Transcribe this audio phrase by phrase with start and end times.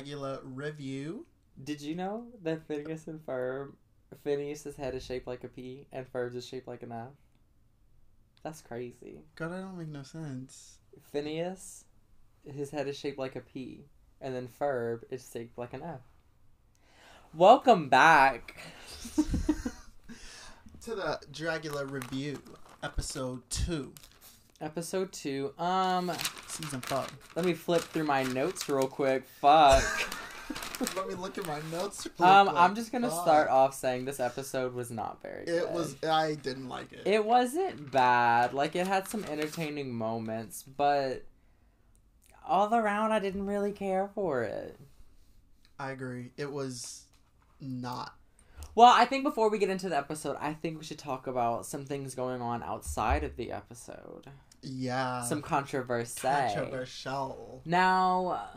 [0.00, 1.26] Dragula review.
[1.62, 3.72] Did you know that Phineas and Ferb,
[4.24, 7.08] Phineas's head is shaped like a P and Ferb's is shaped like an F?
[8.42, 9.20] That's crazy.
[9.36, 10.78] God, that don't make no sense.
[11.12, 11.84] Phineas,
[12.46, 13.84] his head is shaped like a P,
[14.22, 16.00] and then Ferb is shaped like an F.
[17.34, 18.58] Welcome back.
[19.16, 22.40] to the Dragula review,
[22.82, 23.92] episode two,
[24.60, 25.52] Episode two.
[25.58, 26.12] Um,
[26.46, 27.10] season five.
[27.34, 29.26] let me flip through my notes real quick.
[29.40, 29.82] Fuck.
[30.96, 32.08] Let me look at my notes.
[32.18, 32.58] real Um, quick.
[32.58, 33.22] I'm just gonna Fuck.
[33.22, 35.54] start off saying this episode was not very good.
[35.62, 35.94] It was.
[36.02, 37.02] I didn't like it.
[37.06, 38.52] It wasn't bad.
[38.52, 41.24] Like it had some entertaining moments, but
[42.46, 44.78] all around I didn't really care for it.
[45.78, 46.32] I agree.
[46.36, 47.04] It was
[47.60, 48.14] not.
[48.74, 51.64] Well, I think before we get into the episode, I think we should talk about
[51.66, 54.26] some things going on outside of the episode.
[54.62, 55.22] Yeah.
[55.24, 56.20] some controversy.
[56.20, 57.62] controversial.
[57.64, 58.48] Now,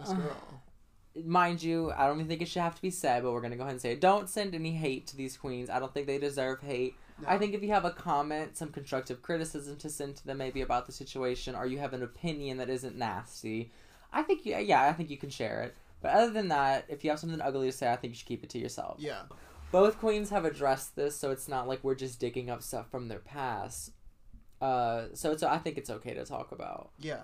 [1.26, 3.56] mind you, I don't even think it should have to be said, but we're gonna
[3.56, 4.02] go ahead and say it.
[4.02, 5.70] Don't send any hate to these queens.
[5.70, 6.96] I don't think they deserve hate.
[7.28, 10.62] I think if you have a comment, some constructive criticism to send to them, maybe
[10.62, 13.72] about the situation, or you have an opinion that isn't nasty,
[14.12, 15.76] I think you, yeah, I think you can share it.
[16.02, 18.28] But other than that, if you have something ugly to say, I think you should
[18.28, 18.98] keep it to yourself.
[19.00, 19.22] Yeah.
[19.72, 23.08] Both queens have addressed this, so it's not like we're just digging up stuff from
[23.08, 23.92] their past.
[24.64, 27.24] Uh, so it's I think it's okay to talk about Yeah.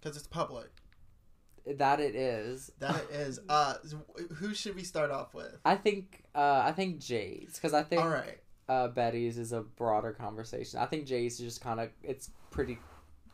[0.00, 0.70] Because it's public.
[1.66, 1.98] that.
[2.00, 2.70] It is.
[2.78, 3.40] That it is.
[3.48, 3.74] Uh,
[4.34, 5.56] who should we start off with?
[5.64, 8.38] I think uh, I think Jay's because I think All right.
[8.68, 10.78] uh, Betty's is a broader conversation.
[10.78, 12.78] I think Jay's is just kind of it's pretty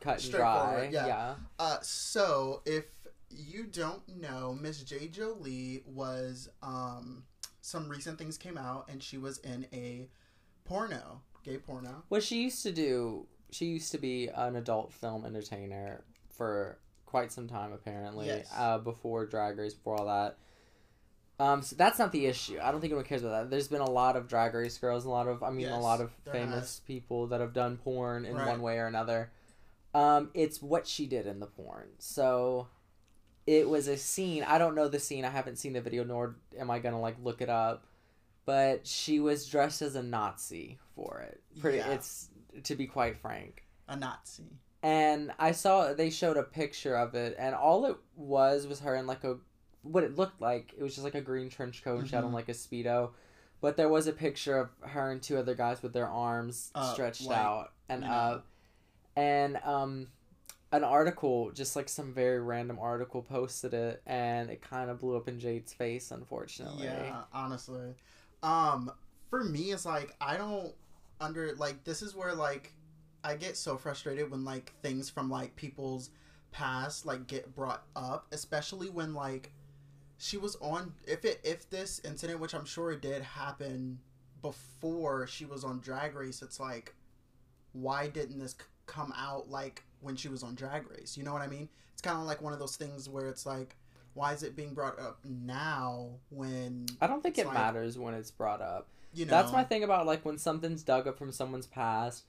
[0.00, 0.88] cut and dry.
[0.92, 1.06] yeah.
[1.06, 1.34] yeah.
[1.58, 2.84] Uh, so if
[3.30, 7.24] you don't know, Miss Jade Jolie was um
[7.62, 10.08] some recent things came out, and she was in a
[10.64, 12.04] porno, gay porno.
[12.08, 17.32] What she used to do, she used to be an adult film entertainer for quite
[17.32, 18.26] some time, apparently.
[18.26, 18.50] Yes.
[18.56, 20.36] Uh, before Drag Race, before all that.
[21.38, 22.58] Um, so that's not the issue.
[22.62, 23.50] I don't think anyone cares about that.
[23.50, 26.00] There's been a lot of Drag Race girls, a lot of, I mean, a lot
[26.00, 26.80] of famous has.
[26.86, 28.46] people that have done porn in Right.
[28.46, 29.30] one way or another.
[29.94, 31.88] Um, it's what she did in the porn.
[31.98, 32.68] So
[33.46, 34.44] it was a scene.
[34.44, 35.24] I don't know the scene.
[35.24, 37.86] I haven't seen the video, nor am I gonna like look it up.
[38.46, 41.40] But she was dressed as a Nazi for it.
[41.60, 41.78] Pretty.
[41.78, 41.90] Yeah.
[41.92, 42.28] It's
[42.64, 43.64] to be quite frank.
[43.88, 44.44] A Nazi.
[44.82, 48.94] And I saw they showed a picture of it, and all it was was her
[48.96, 49.36] in like a
[49.82, 50.72] what it looked like.
[50.76, 52.34] It was just like a green trench coat, and she had on Mhm.
[52.34, 53.10] like a speedo.
[53.60, 56.92] But there was a picture of her and two other guys with their arms Uh,
[56.94, 58.46] stretched like, out and up,
[59.16, 60.08] and um,
[60.72, 65.16] an article, just like some very random article, posted it, and it kind of blew
[65.16, 66.84] up in Jade's face, unfortunately.
[66.86, 67.96] Yeah, honestly.
[68.42, 68.90] Um,
[69.28, 70.72] for me, it's like I don't
[71.20, 72.72] under like this is where like
[73.22, 76.10] I get so frustrated when like things from like people's
[76.52, 79.52] past like get brought up, especially when like
[80.18, 83.98] she was on if it if this incident, which I'm sure it did happen
[84.42, 86.94] before she was on Drag Race, it's like
[87.72, 91.16] why didn't this c- come out like when she was on Drag Race?
[91.16, 91.68] You know what I mean?
[91.92, 93.76] It's kind of like one of those things where it's like
[94.14, 98.14] why is it being brought up now when I don't think it like- matters when
[98.14, 98.88] it's brought up.
[99.12, 102.24] You know That's my thing about like when something's dug up from someone's past.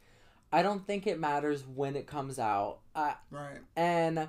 [0.52, 2.80] I don't think it matters when it comes out.
[2.96, 4.28] I, right and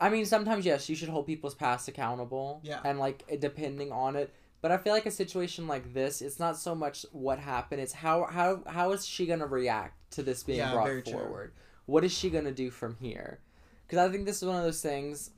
[0.00, 2.60] I mean, sometimes yes, you should hold people's past accountable.
[2.64, 2.80] Yeah.
[2.84, 6.56] And like depending on it, but I feel like a situation like this, it's not
[6.56, 10.58] so much what happened; it's how how how is she gonna react to this being
[10.58, 11.12] Yeah, brought very true.
[11.12, 11.52] forward?
[11.86, 13.40] What is she gonna do from here?
[13.86, 15.30] Because I think this is one of those things.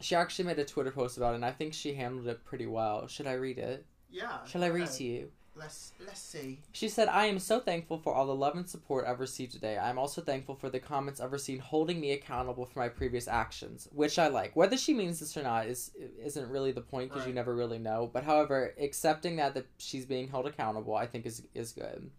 [0.00, 2.66] She actually made a Twitter post about it, and I think she handled it pretty
[2.66, 3.06] well.
[3.08, 3.86] Should I read it?
[4.16, 5.30] Yeah Shall I read to you?
[5.58, 9.06] let's let's see She said, I am so thankful for all the love and support
[9.06, 9.78] I've received today.
[9.78, 13.26] I am also thankful for the comments I've received holding me accountable for my previous
[13.26, 14.54] actions, which I like.
[14.54, 15.92] Whether she means this or not is
[16.22, 18.10] isn't really the point because you never really know.
[18.12, 22.10] But however, accepting that that she's being held accountable, I think is is good.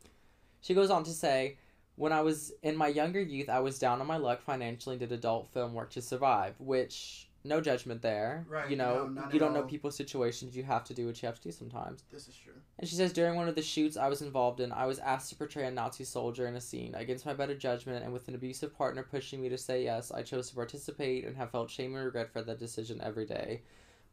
[0.61, 1.57] She goes on to say,
[1.95, 5.00] when I was in my younger youth, I was down on my luck financially and
[5.00, 8.45] did adult film work to survive, which no judgment there.
[8.49, 9.67] Right, You know, no, you don't know all.
[9.67, 10.55] people's situations.
[10.55, 12.03] You have to do what you have to do sometimes.
[12.11, 14.71] this is true And she says, during one of the shoots I was involved in,
[14.71, 16.94] I was asked to portray a Nazi soldier in a scene.
[16.95, 20.21] Against my better judgment and with an abusive partner pushing me to say yes, I
[20.23, 23.61] chose to participate and have felt shame and regret for that decision every day.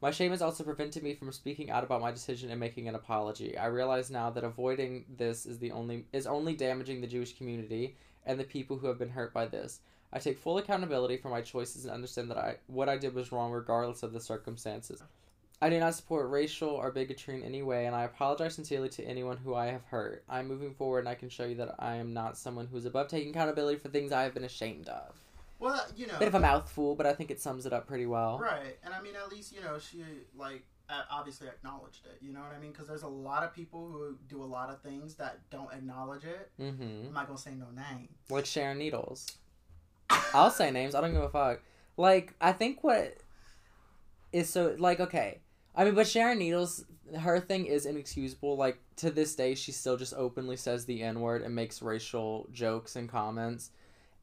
[0.01, 2.95] My shame has also prevented me from speaking out about my decision and making an
[2.95, 3.57] apology.
[3.57, 7.95] I realize now that avoiding this is the only is only damaging the Jewish community
[8.25, 9.79] and the people who have been hurt by this.
[10.13, 13.31] I take full accountability for my choices and understand that I what I did was
[13.31, 15.01] wrong regardless of the circumstances.
[15.61, 19.03] I do not support racial or bigotry in any way, and I apologize sincerely to
[19.05, 20.23] anyone who I have hurt.
[20.29, 22.85] I'm moving forward, and I can show you that I am not someone who is
[22.85, 25.15] above taking accountability for things I have been ashamed of.
[25.59, 28.05] Well, you know, Bit of a mouthful, but I think it sums it up pretty
[28.05, 28.37] well.
[28.37, 28.77] right?
[28.83, 30.03] And I mean, at least you know she
[30.37, 30.65] like
[31.09, 32.17] obviously acknowledged it.
[32.21, 32.71] You know what I mean?
[32.71, 36.25] Because there's a lot of people who do a lot of things that don't acknowledge
[36.25, 36.51] it.
[36.61, 37.07] Mm-hmm.
[37.07, 38.09] I'm not gonna say no name.
[38.29, 39.37] Like Sharon Needles.
[40.33, 40.95] I'll say names.
[40.95, 41.61] I don't give a fuck.
[41.97, 43.17] Like I think what
[44.31, 45.39] is so like okay.
[45.75, 46.85] I mean, but Sharon Needles,
[47.19, 48.55] her thing is inexcusable.
[48.55, 52.47] Like to this day, she still just openly says the n word and makes racial
[52.51, 53.71] jokes and comments.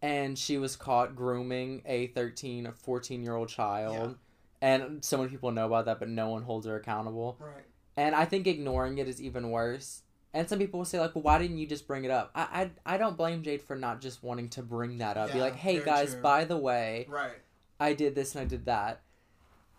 [0.01, 4.17] And she was caught grooming a 13, 14 year old child.
[4.63, 4.69] Yeah.
[4.69, 7.37] And so many people know about that, but no one holds her accountable.
[7.41, 7.65] Right.
[7.97, 10.02] And I think ignoring it is even worse.
[10.35, 12.71] And some people will say like, "Well, why didn't you just bring it up?" I
[12.87, 15.33] I, I don't blame Jade for not just wanting to bring that up.
[15.33, 16.23] Be like, "Hey guys, true.
[16.23, 17.33] by the way, Right.
[17.79, 19.03] I did this and I did that."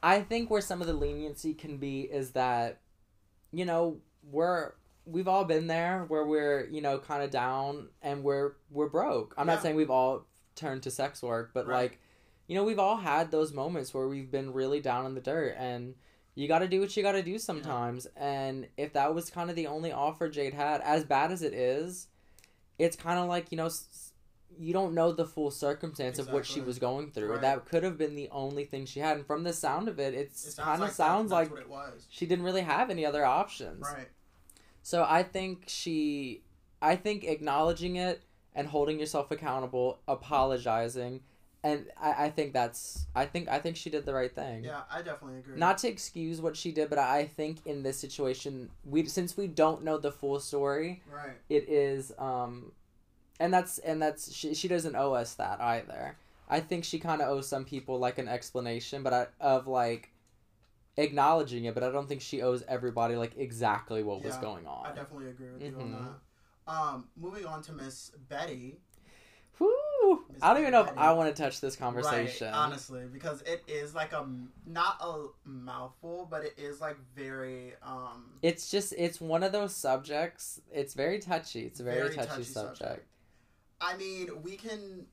[0.03, 2.81] I think where some of the leniency can be is that,
[3.51, 3.97] you know,
[4.29, 4.73] we're
[5.05, 9.33] we've all been there where we're you know kind of down and we're we're broke.
[9.37, 9.55] I'm Yeah.
[9.55, 11.83] not saying we've all turned to sex work, but Right.
[11.91, 11.99] like,
[12.47, 15.55] you know, we've all had those moments where we've been really down in the dirt
[15.57, 15.95] and
[16.35, 18.07] you got to do what you got to do sometimes.
[18.15, 21.53] And if that was kind of the only offer Jade had, as bad as it
[21.53, 22.07] is,
[22.79, 23.69] it's kind of like, you know,
[24.57, 27.31] you don't know the full circumstance of what she was going through.
[27.33, 27.41] Right.
[27.41, 29.17] That could have been the only thing she had.
[29.17, 32.05] And from the sound of it, it's It kind of like sounds like it was.
[32.09, 33.81] she didn't really have any other options.
[33.81, 34.09] Right.
[34.81, 36.43] So I think she,
[36.81, 38.23] I think acknowledging it
[38.55, 41.21] and holding yourself accountable, apologizing,
[41.63, 44.63] and I, I think that's, I think, I think she did the right thing.
[44.63, 45.57] Yeah, I definitely agree.
[45.57, 49.47] Not to excuse what she did, but I think in this situation, we since we
[49.47, 51.37] don't know the full story, right.
[51.49, 52.71] it is, um,
[53.39, 56.17] and that's and that's she she doesn't owe us that either.
[56.49, 60.09] I think she kind of owes some people like an explanation, but I, of like
[60.97, 64.85] acknowledging it, but I don't think she owes everybody like exactly what was going on.
[64.85, 66.05] I definitely agree with you on Mhm.
[66.65, 66.71] that.
[66.71, 68.79] Um, moving on to Miss Betty.
[70.31, 72.47] Miss I don't even know if I want to touch this conversation.
[72.47, 74.27] Right, honestly, because it is like a
[74.65, 79.75] not a mouthful, but it is like very um It's just it's one of those
[79.75, 80.61] subjects.
[80.71, 81.61] It's very touchy.
[81.61, 82.77] It's a very, Very touchy, touchy subject.
[82.77, 83.07] subject.
[83.81, 85.05] I mean, we can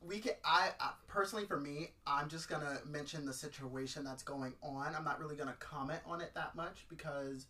[0.00, 4.22] we can I, I personally for me, I'm just going to mention the situation that's
[4.22, 4.94] going on.
[4.96, 7.46] I'm not really going to comment on it that much because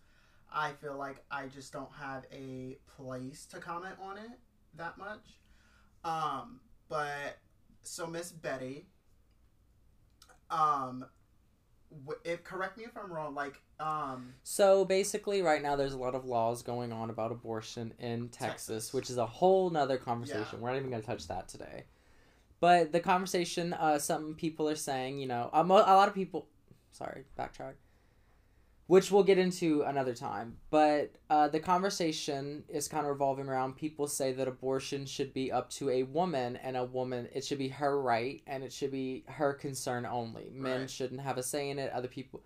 [0.52, 4.38] I feel like I just don't have a place to comment on it
[4.76, 5.38] that much.
[6.04, 7.38] Um, but
[7.82, 8.86] so Miss Betty
[10.50, 11.04] um
[12.04, 15.98] w- if correct me if I'm wrong, like um So basically, right now there's a
[15.98, 18.94] lot of laws going on about abortion in Texas, Texas.
[18.94, 20.44] which is a whole nother conversation.
[20.52, 20.58] Yeah.
[20.58, 21.84] We're not even going to touch that today.
[22.60, 26.14] But the conversation, uh, some people are saying, you know, a, mo- a lot of
[26.14, 26.46] people,
[26.92, 27.74] sorry, backtrack,
[28.86, 30.56] which we'll get into another time.
[30.70, 35.50] But uh, the conversation is kind of revolving around people say that abortion should be
[35.50, 38.90] up to a woman, and a woman, it should be her right, and it should
[38.92, 40.50] be her concern only.
[40.52, 40.90] Men Right.
[40.90, 41.92] shouldn't have a say in it.
[41.92, 42.42] Other people,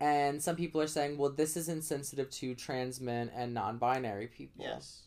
[0.00, 4.64] and some people are saying, well, this is insensitive to trans men and non-binary people.
[4.64, 5.00] yes.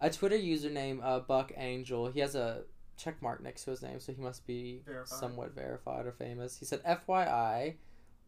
[0.00, 2.62] A Twitter username, uh, Buck Angel, he has a
[2.96, 5.08] check mark next to his name, so he must be Verified.
[5.18, 6.58] somewhat verified or famous.
[6.58, 7.74] He said, FYI,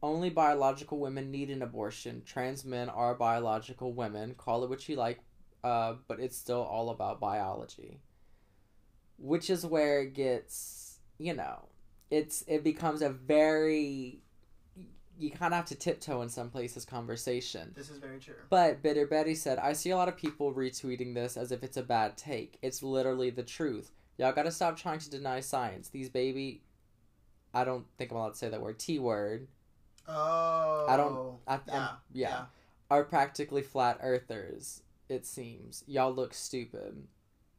[0.03, 2.23] only biological women need an abortion.
[2.25, 4.35] Trans men are biological women.
[4.35, 5.21] Call it what you like,
[5.65, 8.01] uh, but it's still all about biology.
[9.19, 11.69] Which is where it gets, you know,
[12.11, 14.21] it's it becomes a very
[15.19, 17.73] you kind of have to tiptoe in some places conversation.
[17.75, 18.35] This is very true.
[18.51, 21.79] But Bitter Betty said, I see a lot of people retweeting this as if it's
[21.79, 22.59] a bad take.
[22.63, 23.93] It's literally the truth.
[24.19, 25.89] Y'all gotta stop trying to deny science.
[25.89, 26.63] These baby.
[27.55, 28.79] I don't think I'm allowed to say that word.
[28.79, 29.49] T word.
[30.09, 30.87] Oh.
[30.89, 31.75] I don't- I, Yeah.
[31.87, 32.47] I'm- yeah.
[32.91, 35.83] Are practically flat earthers, it seems.
[35.89, 37.07] Y'all look stupid.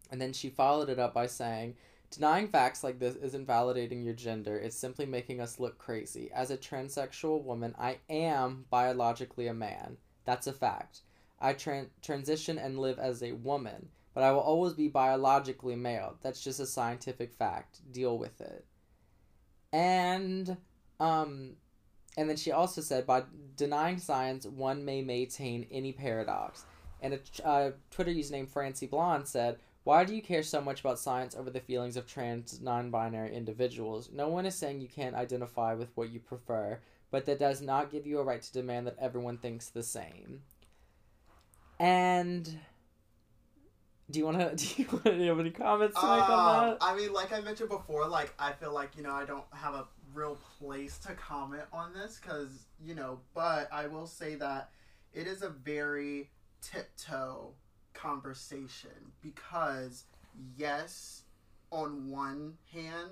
[0.10, 1.76] And then she followed it up by saying,
[2.10, 6.32] Denying facts like this isn't validating your gender, it's simply making us look crazy.
[6.32, 9.98] As a transsexual woman, I am biologically a man.
[10.24, 11.02] That's a fact.
[11.42, 16.18] I tran- transition and live as a woman, but I will always be biologically male.
[16.22, 17.82] That's just a scientific fact.
[17.92, 18.66] Deal with it.
[19.74, 20.56] And,
[21.02, 21.58] um,
[22.18, 23.24] and then she also said, by
[23.56, 26.66] denying science, one may maintain any paradox.
[27.00, 31.00] And a uh, Twitter username Francie Blonde said, why do you care so much about
[31.00, 34.10] science over the feelings of trans non binary individuals?
[34.12, 36.80] No one is saying you can't identify with what you prefer,
[37.12, 40.42] but that does not give you a right to demand that everyone thinks the same.
[41.80, 42.60] And
[44.10, 46.70] do you want to do you want to have any comments to make on Um,
[46.72, 46.78] that?
[46.82, 49.74] I mean, like I mentioned before, like I feel like you know I don't have
[49.74, 49.86] a
[50.18, 54.72] real place to comment on this because you know, but I will say that
[55.14, 56.30] it is a very
[56.62, 57.54] tiptoe
[57.94, 58.90] conversation
[59.22, 60.06] because
[60.58, 61.24] yes,
[61.72, 63.10] on one hand,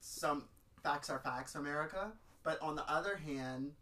[0.00, 0.44] some
[0.82, 2.10] facts are facts, America,
[2.42, 3.72] but on the other hand,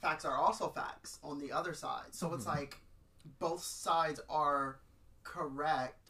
[0.00, 2.12] facts are also facts on the other side.
[2.14, 2.48] So it's Mhm.
[2.56, 2.78] like
[3.38, 4.78] both sides are
[5.24, 6.03] correct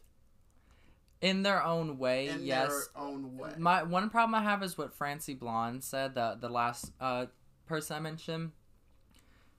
[1.25, 2.69] In their own way, in yes.
[2.69, 3.49] their own way.
[3.57, 7.25] My one problem I have is what Francie Blonde said, the the last uh,
[7.65, 8.51] person I mentioned.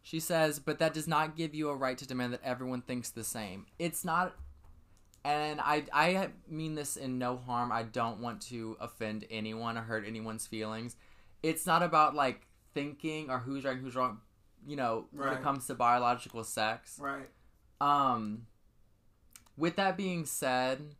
[0.00, 3.10] She says, but that does not give you a right to demand that everyone thinks
[3.10, 3.66] the same.
[3.80, 4.36] It's not,
[5.24, 7.72] and I I mean this in no harm.
[7.72, 10.94] I don't want to offend anyone or hurt anyone's feelings.
[11.42, 14.20] It's not about like thinking or who's right and who's wrong.
[14.64, 17.00] You know, when it comes to biological sex.
[17.00, 17.28] right.
[17.80, 18.46] Um,
[19.56, 20.94] with that being said,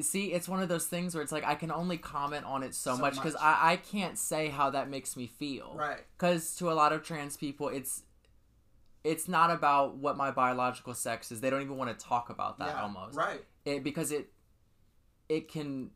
[0.00, 2.74] see, it's one of those things where it's like I can only comment on it
[2.74, 3.36] so, So much because.
[3.36, 5.74] I, I can't say how that makes me feel.
[5.76, 6.00] Right.
[6.16, 8.02] Because to a lot of trans people, it's
[9.04, 11.40] it's not about what my biological sex is.
[11.40, 12.82] They don't even want to talk about that yeah.
[12.82, 13.16] almost.
[13.16, 13.44] Right.
[13.64, 14.32] It because it
[15.28, 15.90] it can,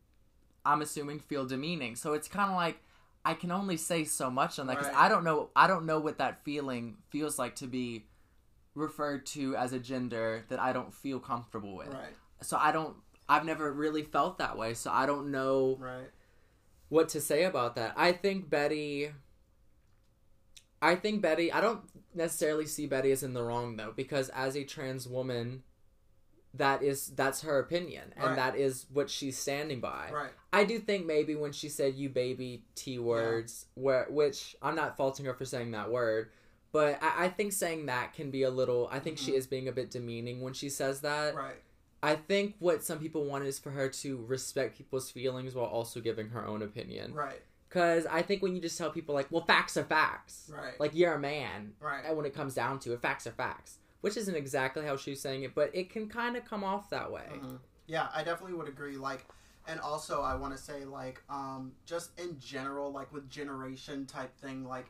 [0.65, 1.95] I'm assuming, feel demeaning.
[1.95, 2.81] So it's kind of like.
[3.25, 5.05] I can only say so much on that because Right.
[5.05, 5.49] I don't know.
[5.53, 8.07] I don't know what that feeling feels like to be
[8.75, 11.89] referred to as a gender that I don't feel comfortable with.
[11.89, 12.15] Right.
[12.41, 12.95] So I don't
[13.29, 16.09] I've never really felt that way, so I don't know Right.
[16.89, 17.93] what to say about that.
[17.95, 19.11] I think Betty.
[20.81, 21.51] I think Betty.
[21.51, 21.81] I don't
[22.13, 25.63] necessarily see Betty as in the wrong though, because as a trans woman,
[26.53, 28.35] that is that's her opinion, and Right.
[28.35, 30.09] that is what she's standing by.
[30.11, 30.31] Right.
[30.51, 34.97] I do think maybe when she said "you baby" t words, where which I'm not
[34.97, 36.31] faulting her for saying that word,
[36.71, 38.87] but I, I think saying that can be a little.
[38.91, 39.35] I think she Mhm.
[39.35, 41.35] is being a bit demeaning when she says that.
[41.35, 41.61] Right.
[42.01, 45.99] I think what some people want is for her to respect people's feelings while also
[45.99, 47.13] giving her own opinion.
[47.13, 47.41] Right.
[47.67, 50.79] Because I think when you just tell people, like, well, facts are facts, Right.
[50.79, 52.03] like, you're a man, Right.
[52.05, 55.21] and when it comes down to it, facts are facts, which isn't exactly how she's
[55.21, 57.27] saying it, but it can kind of come off that way.
[57.31, 57.59] Mhm.
[57.85, 58.97] Yeah, I definitely would agree.
[58.97, 59.25] Like,
[59.67, 64.35] and also I want to say like, um, just in general, like with generation type
[64.37, 64.87] thing, like,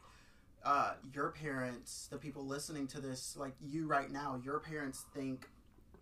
[0.64, 5.50] uh, your parents, the people listening to this, like you right now, your parents think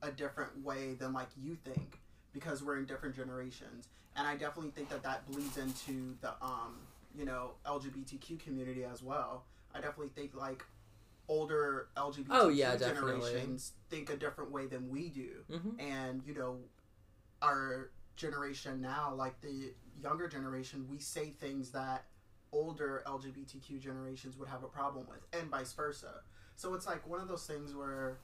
[0.01, 1.99] a different way than like you think
[2.33, 6.75] because we're in different generations, and I definitely think that that bleeds into the um,
[7.17, 9.43] you know, LGBTQ community as well.
[9.73, 10.63] I definitely think like
[11.27, 15.29] older LGBTQ Oh, yeah, generations think a different way than we do.
[15.51, 16.57] Hmm and you know
[17.41, 22.05] our generation now like the younger generation we say things that
[22.51, 26.21] older lgbtq generations would have a problem with and vice versa.
[26.55, 28.17] So it's like one of those things where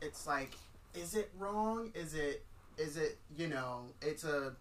[0.00, 0.52] it's like
[0.94, 2.44] is it wrong is it
[2.78, 4.54] is it you know it's a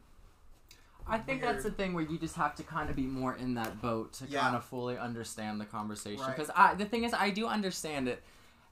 [1.05, 1.55] I think Weird.
[1.55, 4.13] that's the thing where you just have to kind of be more in that boat
[4.13, 4.39] to Yeah.
[4.39, 6.21] kind of fully understand the conversation.
[6.21, 6.33] Right.
[6.33, 8.23] Because I the thing is, I do understand it,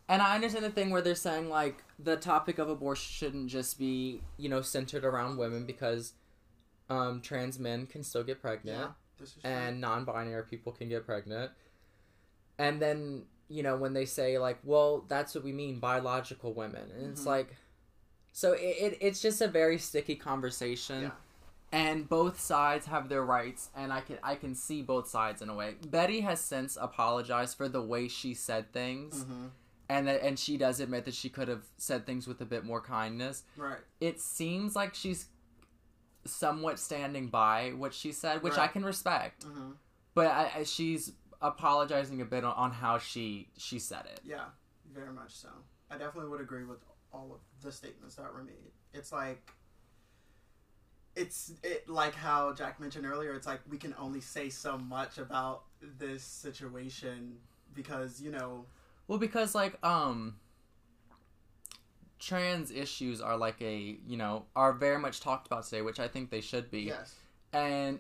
[0.08, 3.77] and I understand the thing where they're saying like The topic of abortion shouldn't just
[3.77, 6.13] be, you know, centered around women because
[6.89, 8.80] um, trans men can still get pregnant.
[8.80, 8.88] yeah
[9.20, 9.51] this is true.
[9.51, 11.51] and non-binary people can get pregnant
[12.58, 13.24] and then
[13.55, 17.24] you know when they say like well that's what we mean biological women and it's
[17.24, 17.34] Mhm.
[17.36, 17.50] like
[18.31, 21.12] so it, it it's just a very sticky conversation Yeah.
[21.74, 25.50] and both sides have their rights, and I can I can see both sides in
[25.50, 25.75] a way.
[25.86, 29.50] Betty has since apologized for the way she said things, Mhm.
[29.89, 32.63] and that and she does admit that she could have said things with a bit
[32.65, 33.43] more kindness.
[33.58, 35.27] right It seems like she's
[36.25, 39.43] somewhat standing by what she said, which I can respect.
[39.43, 39.72] hmm
[40.13, 44.21] But I, I, she's apologizing a bit on, on how she she said it.
[44.24, 44.45] Yeah,
[44.93, 45.50] very much so.
[45.89, 46.79] I definitely would agree with
[47.13, 48.71] all of the statements that were made.
[48.93, 49.51] It's like
[51.15, 55.17] it's it like how Jack mentioned earlier, it's like we can only say so much
[55.17, 55.63] about
[56.00, 57.38] this situation
[57.74, 58.65] because, you know,
[59.07, 60.36] Well, because like um
[62.19, 66.07] trans issues are like a, you know, are very much talked about today, which I
[66.07, 66.81] think they should be.
[66.81, 67.15] yes.
[67.51, 68.00] And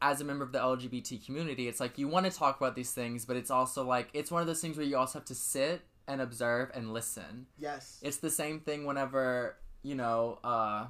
[0.00, 2.92] as a member of the LGBT community, it's like you want to talk about these
[2.92, 5.34] things, but it's also like it's one of those things where you also have to
[5.34, 7.46] sit and observe and listen.
[7.58, 7.98] Yes.
[8.02, 10.86] It's the same thing whenever, you know, uh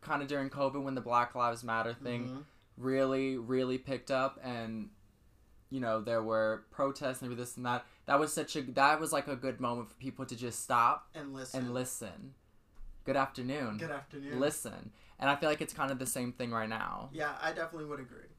[0.00, 2.44] kind of during COVID when the Black Lives Matter thing Mhm.
[2.76, 4.90] really, really picked up and
[5.70, 7.84] you know, there were protests and this and that.
[8.06, 11.08] That was such a that was like a good moment for people to just stop
[11.14, 11.60] and listen.
[11.64, 12.34] and listen.
[13.04, 13.76] Good afternoon.
[13.78, 14.38] Good afternoon.
[14.40, 14.92] Listen.
[15.18, 17.10] And I feel like it's kind of the same thing right now.
[17.12, 18.30] Yeah, I definitely would agree.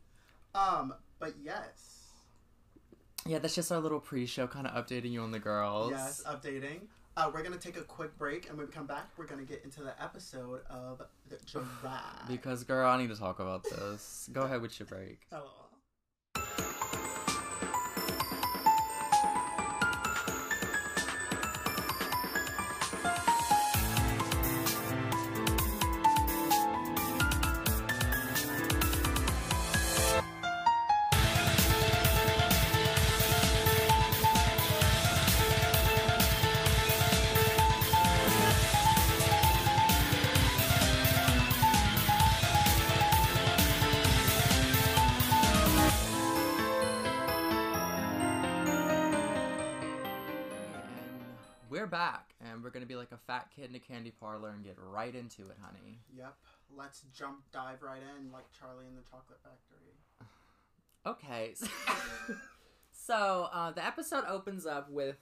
[0.55, 2.07] Um, but yes.
[3.25, 5.91] Yeah, that's just our little pre-show kind of updating you on the girls.
[5.91, 6.81] Yes, updating.
[7.17, 9.62] Uh, we're gonna take a quick break, and when we come back, we're gonna get
[9.65, 12.01] into the episode of the July.
[12.29, 14.29] Because girl, I need to talk about this.
[14.31, 15.19] Go ahead with your break.
[15.33, 15.68] Oh.
[52.89, 56.00] Be like a fat kid in a candy parlor and get right into it, honey.
[56.17, 56.36] Yep.
[56.75, 59.93] Let's jump dive right in like Charlie in the Chocolate Factory.
[61.05, 61.53] Okay.
[62.91, 65.17] so uh, the episode opens up with,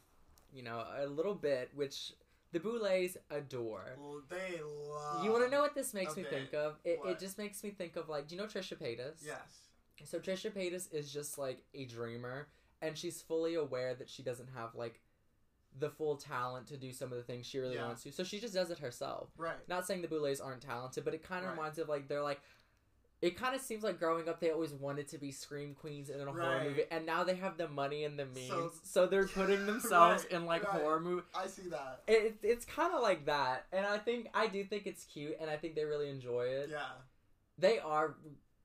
[0.52, 2.14] you know, a little bit which
[2.54, 3.98] the Boulets adore.
[4.00, 5.24] Well, they love.
[5.24, 6.78] you want to know what this makes me think of?
[6.86, 9.26] It, it just makes me think of like, do you know Trisha Paytas?
[9.26, 9.68] Yes.
[10.06, 12.48] So Trisha Paytas is just like a dreamer,
[12.82, 15.02] and she's fully aware that she doesn't have like
[15.80, 17.86] the full talent to do some of the things she really Yeah.
[17.86, 18.12] wants to.
[18.12, 19.30] So she just does it herself.
[19.38, 19.58] Right.
[19.68, 21.58] Not saying the Boulets aren't talented, but it kind of Right.
[21.58, 22.42] reminds of like they're like.
[23.20, 26.22] It kind of seems like growing up, they always wanted to be scream queens in
[26.22, 29.26] a horror movie, and now they have the money and the means, so, So- they're
[29.28, 30.80] putting themselves Right, in like right.
[30.84, 31.24] horror movie.
[31.34, 32.04] I see that.
[32.08, 35.50] It, it's kind of like that, and I think I do think it's cute, and
[35.50, 36.70] I think they really enjoy it.
[36.70, 36.92] Yeah.
[37.58, 38.18] They are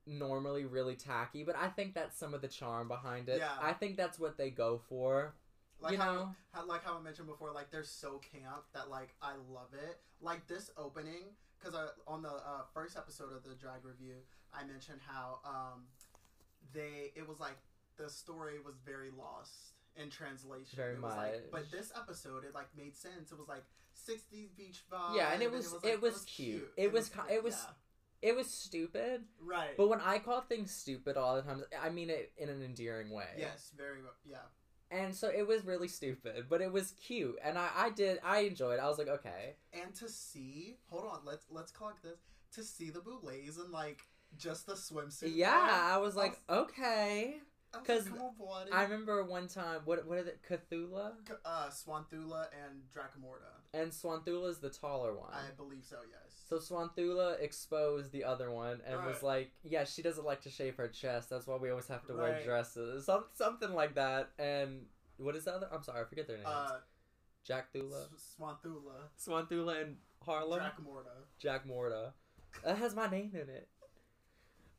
[0.07, 3.39] normally really tacky, but I think that's some of the charm behind it.
[3.39, 3.57] Yeah.
[3.59, 5.35] I think that's what they go for.
[5.83, 6.35] Like You how, know?
[6.53, 9.99] how, like how I mentioned before, like they're so camp that like I love it.
[10.21, 14.15] Like this opening, because on the uh, first episode of the drag review,
[14.55, 15.85] I mentioned how um,
[16.73, 17.57] they it was like
[17.97, 20.77] the story was very lost in translation.
[20.77, 21.51] Very it was like, much.
[21.51, 23.33] but this episode it like made sense.
[23.33, 23.65] It was like
[24.09, 25.17] '60s beach vibe.
[25.17, 26.71] Yeah, and it was- like, it was cute.
[26.77, 27.67] It was it was-.
[28.23, 29.77] It was stupid, right.
[29.77, 33.11] but when I call things stupid all the time, I mean it in an endearing
[33.11, 33.27] way.
[33.37, 34.37] yes, very yeah.
[34.93, 38.41] And so it was really stupid, but it was cute, and I, I did I
[38.41, 38.79] enjoyed.
[38.79, 42.19] I was like, okay, And to see, hold on, let's let's clock this.
[42.57, 44.03] To see the boulets and like
[44.37, 45.33] just the swimsuit.
[45.35, 45.51] yeah.
[45.55, 47.37] on, I was like, okay.
[47.75, 48.67] I was 'cause like, come on.
[48.71, 51.13] I remember one time, what what is it, Cthulhu?
[51.47, 53.55] uh, Swanthula and Dracmorda.
[53.73, 55.33] And Swanthula is the taller one.
[55.33, 55.97] I believe so.
[56.11, 56.32] Yes.
[56.61, 60.77] So Swanthula exposed the other one and was like, "Yeah, she doesn't like to shave
[60.77, 61.31] her chest.
[61.31, 64.85] That's why we always have to wear dresses, some something like that." And
[65.17, 65.69] what is the other?
[65.73, 66.49] I'm sorry, I forget their names.
[66.49, 66.81] uh,
[67.45, 70.61] Jack Thula, S- Swanthula, Swanthula, and Harlem.
[70.61, 71.25] Dracmorda.
[71.39, 72.13] Jack Morta.
[72.65, 73.69] That has my name in it.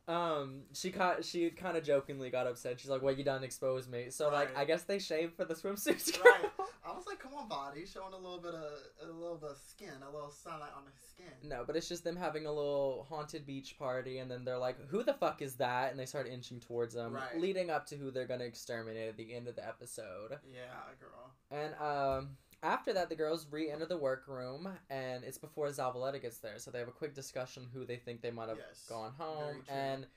[0.08, 2.80] Um, she caught, she kind of jokingly got upset.
[2.80, 5.54] She's like, "Well, you done exposed me." So like, I guess they shaved for the
[5.56, 6.20] swimsuits.
[6.24, 6.50] Right.
[6.86, 9.58] I was like, come on, body, showing a little bit of a little bit of
[9.58, 11.50] skin, a little sunlight on the skin.
[11.50, 14.78] No, but it's just them having a little haunted beach party, and then they're like,
[14.90, 17.40] "Who the fuck is that?" And they start inching towards them, Right.
[17.40, 20.38] leading up to who they're gonna exterminate at the end of the episode.
[20.54, 20.66] Yeah,
[21.00, 21.32] girl.
[21.50, 26.58] And um, after that, the girls re-enter the workroom, and it's before Zavaleta gets there,
[26.58, 29.64] so they have a quick discussion who they think they might have Yes, gone home,
[29.68, 30.08] and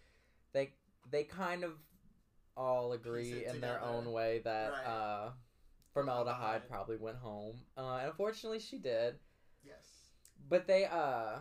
[0.52, 0.72] they
[1.10, 1.72] they kind of
[2.56, 4.86] all agree in their own way that Right.
[4.86, 5.30] uh,
[5.94, 6.68] Formelda Hyde Formaldehyde.
[6.68, 7.56] probably went home.
[7.76, 9.18] Uh, and unfortunately, she did.
[9.62, 10.10] Yes.
[10.48, 11.40] But they uh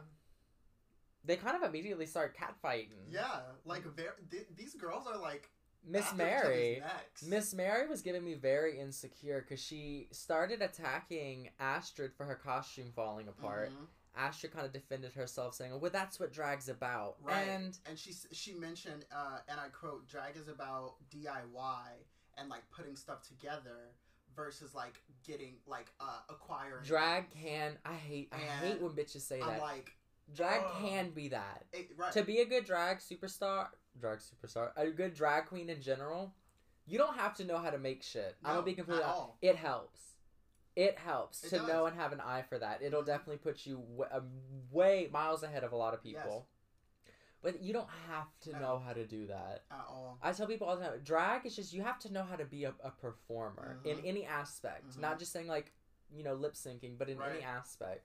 [1.24, 3.10] they kind of immediately start catfighting.
[3.10, 5.50] Yeah, like very, th- these girls are like
[5.88, 6.82] Miss Mary.
[7.26, 12.92] Miss Mary was giving me very insecure because she started attacking Astrid for her costume
[12.96, 13.72] falling apart.
[13.72, 13.88] Mhm.
[14.18, 17.42] Astrid kind of defended herself, saying, "Well, that's what drag's about." Right.
[17.50, 21.90] And and she she mentioned, uh, and I quote, "Drag is about DIY
[22.38, 23.92] and like putting stuff together
[24.36, 27.78] versus like getting like uh acquiring." drag can.
[27.84, 28.30] I hate.
[28.32, 29.62] I hate when bitches say I'm that.
[29.62, 29.92] like,
[30.34, 31.66] drag can be that.
[31.74, 32.14] it, right?
[32.14, 33.68] To be a good drag superstar,
[34.00, 36.34] drag superstar, a good drag queen in general,
[36.86, 38.36] you don't have to know how to make shit.
[38.44, 39.38] I'm No, gonna be completely at all.
[39.42, 40.02] It helps.
[40.76, 41.68] It helps It to does.
[41.68, 42.82] know and have an eye for that.
[42.82, 44.30] It'll definitely put you w- um,
[44.72, 46.48] way miles ahead of a lot of people.
[47.42, 48.60] But you don't have to No.
[48.60, 49.64] know how to do that.
[49.72, 50.18] at all.
[50.22, 52.44] I tell people all the time, drag is just you have to know how to
[52.46, 54.06] be a, a performer in Mhm.
[54.06, 54.98] any aspect, Mhm.
[55.00, 55.72] not just saying like
[56.12, 58.04] you know lip syncing, but in any aspect.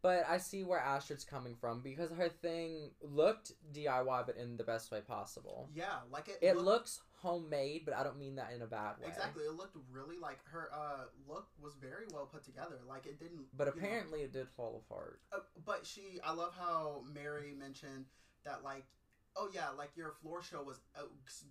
[0.00, 4.62] But I see where Astrid's coming from because her thing looked DIY, but in the
[4.62, 5.68] best way possible.
[5.74, 6.38] Yeah, like it.
[6.40, 9.08] It looked- looks homemade, but I don't mean that in a bad way.
[9.08, 9.42] exactly.
[9.42, 12.76] It looked really like her uh look was very well put together.
[12.86, 13.46] Like it didn't.
[13.56, 15.20] But you know- apparently, it did fall apart.
[15.32, 18.06] Uh, but she, I love how Mary mentioned
[18.44, 18.86] that, like,
[19.34, 21.02] oh yeah, like your floor show was uh,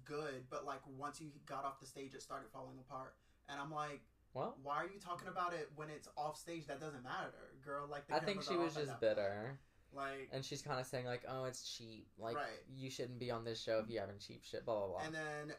[0.05, 3.15] good, but like once you got off the stage, it started falling apart.
[3.49, 4.01] And I'm like,
[4.37, 6.67] Well, why are you talking about it when it's off stage?
[6.67, 7.33] That doesn't matter,
[7.65, 7.87] girl.
[7.89, 9.01] Like, the I think she was just point.
[9.01, 9.59] bitter,
[9.93, 12.07] Like, and she's kind of saying like, "Oh, it's cheap.
[12.17, 12.63] Like Right.
[12.75, 15.01] you shouldn't be on this show if you're having cheap shit." Blah blah blah.
[15.05, 15.53] and then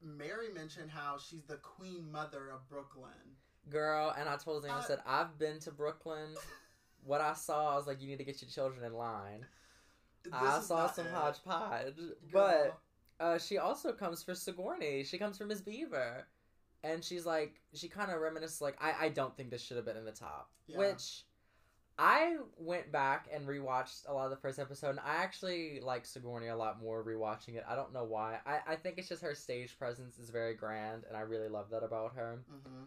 [0.00, 3.36] Mary mentioned how she's the queen mother of Brooklyn.
[3.70, 6.34] Girl, and I told I Uh, said, I've been to Brooklyn.
[7.04, 9.46] what I saw, I was like, you need to get your children in line.
[10.32, 11.12] I saw some it.
[11.12, 11.96] hodgepodge.
[11.96, 12.12] Girl.
[12.32, 12.78] But
[13.20, 15.04] uh, she also comes for Sigourney.
[15.04, 16.26] She comes for Miss Beaver.
[16.84, 19.86] And she's like, she kind of reminisces, like, I, I don't think this should have
[19.86, 20.50] been in the top.
[20.66, 20.78] Yeah.
[20.78, 21.24] Which
[21.98, 26.04] I went back and rewatched a lot of the first episode, and I actually like
[26.04, 27.64] Sigourney a lot more rewatching it.
[27.68, 28.38] I don't know why.
[28.44, 31.70] I, I think it's just her stage presence is very grand, and I really love
[31.70, 32.44] that about her.
[32.52, 32.86] Mhm.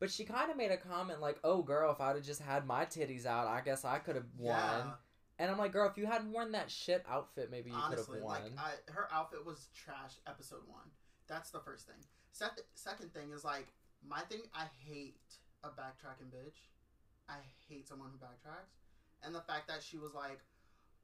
[0.00, 2.66] But she kind of made a comment like, "Oh, girl, if I'd have just had
[2.66, 4.92] my titties out, I guess I could have won." Yeah.
[5.38, 8.08] And I'm like, "Girl, if you hadn't worn that shit outfit, maybe you could have
[8.08, 10.14] Honestly, won." like I, her outfit was trash.
[10.26, 10.90] Episode one.
[11.28, 12.04] That's the first thing.
[12.32, 13.68] Second, second thing is like
[14.06, 14.42] my thing.
[14.54, 15.20] I hate
[15.62, 16.70] a backtracking bitch.
[17.28, 17.38] I
[17.68, 18.80] hate someone who backtracks,
[19.22, 20.40] and the fact that she was like,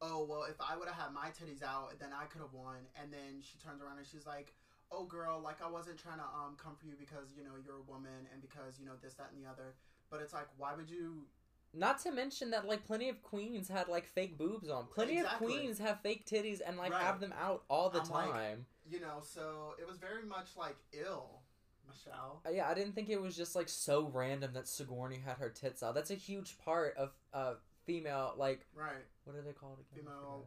[0.00, 2.88] "Oh well, if I would have had my titties out, then I could have won."
[2.96, 4.54] And then she turns around and she's like,
[4.90, 7.78] "Oh girl, like I wasn't trying to um come for you because you know you're
[7.78, 9.74] a woman and because you know this that and the other."
[10.10, 11.26] But it's like, why would you?
[11.74, 14.86] Not to mention that like plenty of queens had like fake boobs on.
[14.86, 15.46] Plenty Exactly.
[15.46, 17.02] of queens have fake titties and like Right.
[17.02, 18.66] have them out all the I'm like, time.
[18.88, 21.42] You know, so it was very much like ill,
[21.86, 22.40] Michelle.
[22.46, 25.50] Uh, yeah, I didn't think it was just like so random that Sigourney had her
[25.50, 25.94] tits out.
[25.94, 30.04] That's a huge part of uh female like Right, what are they called again?
[30.04, 30.46] Female-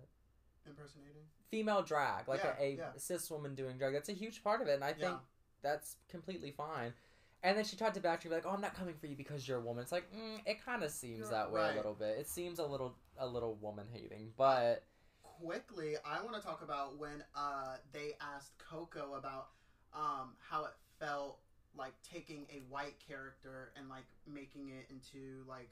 [0.65, 1.23] impersonating.
[1.51, 2.91] Female drag, like Yeah, a, a yeah.
[2.97, 3.93] cis woman doing drag.
[3.93, 5.17] That's a huge part of it, and I think Yeah.
[5.62, 6.93] that's completely fine.
[7.41, 9.47] And then she tried to backtrack, be like, "Oh, I'm not coming for you because
[9.47, 11.73] you're a woman." It's like, mm, it kind of seems You're that way right.
[11.73, 12.17] a little bit.
[12.19, 14.84] It seems a little, a little woman hating, but
[15.23, 19.49] quickly, I want to talk about when uh, they asked Coco about
[19.93, 21.39] um, how it felt
[21.78, 25.71] like taking a white character and like making it into like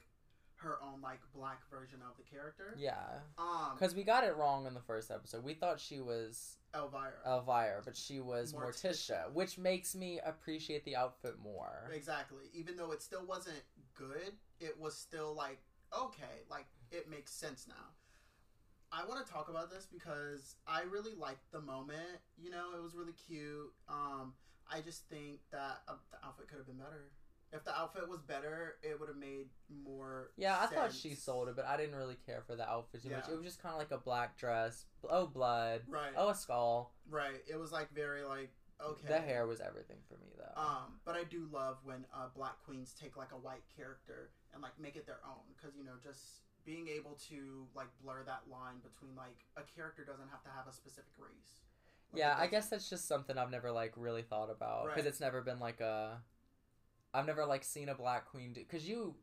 [0.58, 2.74] her own like black version of the character.
[2.78, 2.94] yeah,
[3.38, 5.44] Um, because we got it wrong in the first episode.
[5.44, 7.12] We thought she was Elvira.
[7.26, 8.90] Elvira, but she was Morticia.
[9.28, 11.90] Morticia, which makes me appreciate the outfit more.
[11.94, 12.44] Exactly.
[12.52, 13.62] Even though it still wasn't
[13.94, 15.60] good, it was still like
[15.98, 17.74] okay, like it makes sense now.
[18.90, 22.20] I want to talk about this because I really liked the moment.
[22.38, 23.72] You know, it was really cute.
[23.88, 24.32] Um,
[24.70, 27.10] I just think that uh, the outfit could have been better.
[27.52, 29.46] If the outfit was better, it would have made
[29.84, 30.30] more.
[30.36, 33.08] Yeah, I thought she sold it, but I didn't really care for the outfit too
[33.10, 33.28] much.
[33.28, 34.84] It was just kind of like a black dress.
[35.08, 35.82] Oh, blood.
[35.88, 36.12] Right.
[36.16, 36.92] Oh, a skull.
[37.08, 37.42] Right.
[37.50, 38.50] It was like very like
[38.84, 39.08] okay.
[39.08, 40.60] The hair was everything for me, though.
[40.60, 44.62] Um, but I do love when uh, black queens take like a white character and
[44.62, 48.42] like make it their own because you know just being able to like blur that
[48.50, 51.62] line between like a character doesn't have to have a specific race.
[52.12, 55.08] Like, yeah, I guess that's just something I've never like really thought about because Right.
[55.08, 56.18] it's never been like a.
[57.14, 59.14] I've never like seen a black queen do because you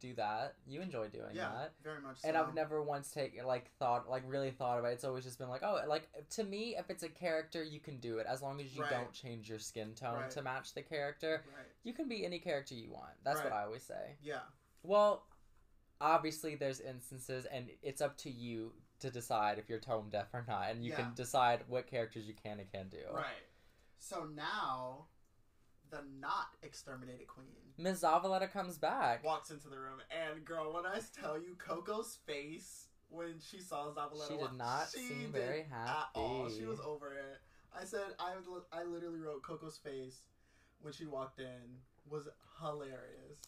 [0.00, 0.54] do that.
[0.66, 1.72] You enjoy doing yeah, that.
[1.82, 2.18] very much.
[2.24, 2.36] And.
[2.36, 4.94] I've never once taken like thought like really thought about it.
[4.94, 7.98] It's always just been like, oh, like to me, if it's a character, you can
[8.00, 8.90] do it as long as you Right.
[8.90, 10.30] don't change your skin tone Right.
[10.32, 11.44] to match the character.
[11.56, 11.66] Right.
[11.84, 13.12] You can be any character you want.
[13.24, 14.16] That's what I always say.
[14.22, 14.40] Yeah.
[14.82, 15.26] Well,
[16.00, 20.44] obviously there's instances, and it's up to you to decide if you're tone deaf or
[20.46, 20.96] not, and you Yeah.
[20.96, 23.04] can decide what characters you can and can't do.
[23.12, 23.46] Right.
[23.98, 25.06] So now,
[25.96, 27.46] the not exterminated queen
[27.78, 28.02] Ms.
[28.02, 29.24] Zavaleta comes back.
[29.24, 33.90] walks into the room, and girl, when I tell you, Coco's face when she saw
[33.92, 36.08] Zavaleta, She did not she seem very at happy.
[36.14, 36.48] all.
[36.48, 37.40] She was over it.
[37.76, 38.32] I said I
[38.72, 40.20] I literally wrote Coco's face
[40.82, 41.78] when she walked in
[42.08, 42.28] was
[42.60, 43.38] hilarious.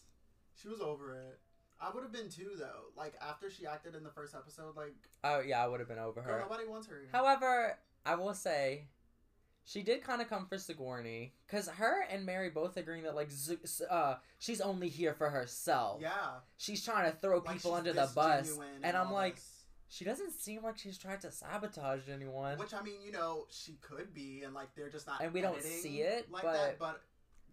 [0.61, 1.39] She was over it.
[1.79, 2.91] I would have been too though.
[2.95, 5.99] Like after she acted in the first episode, like Oh yeah, I would have been
[5.99, 6.39] over girl, her.
[6.41, 7.03] nobody wants her.
[7.11, 8.87] However, I will say,
[9.67, 13.29] she did kind of come for Sigourney because her and Mary both agreeing that like
[13.89, 15.99] uh she's only here for herself.
[16.01, 19.65] yeah, She's trying to throw like, people under the bus, and I'm like, this.
[19.89, 22.57] she doesn't seem like she's tried to sabotage anyone.
[22.57, 25.41] which I mean, you know, she could be, and like they're just not, And we
[25.41, 26.79] don't see it, like but- that.
[26.79, 27.01] But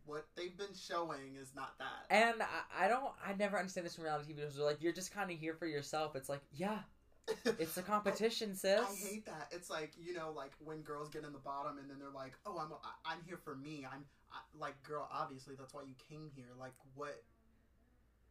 [0.07, 2.15] what they've been showing is not that.
[2.15, 4.55] And I, I don't, I never understand this from reality TV shows.
[4.55, 6.15] They're like, you're just kind of here for yourself.
[6.15, 6.81] It's like, yeah,
[7.45, 8.81] it's a competition, sis.
[8.81, 9.49] I hate that.
[9.51, 12.33] It's like you know, like when girls get in the bottom and then they're like,
[12.47, 15.95] "Oh, I'm I- I'm here for me." I'm I, like, girl, obviously that's why you
[16.09, 16.49] came here.
[16.59, 17.23] Like, what?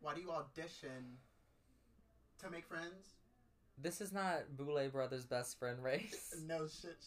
[0.01, 1.17] Why do you audition
[2.39, 3.15] to make friends?
[3.81, 6.35] This is not Boulet Brothers' best friend race.
[6.45, 6.97] No shit.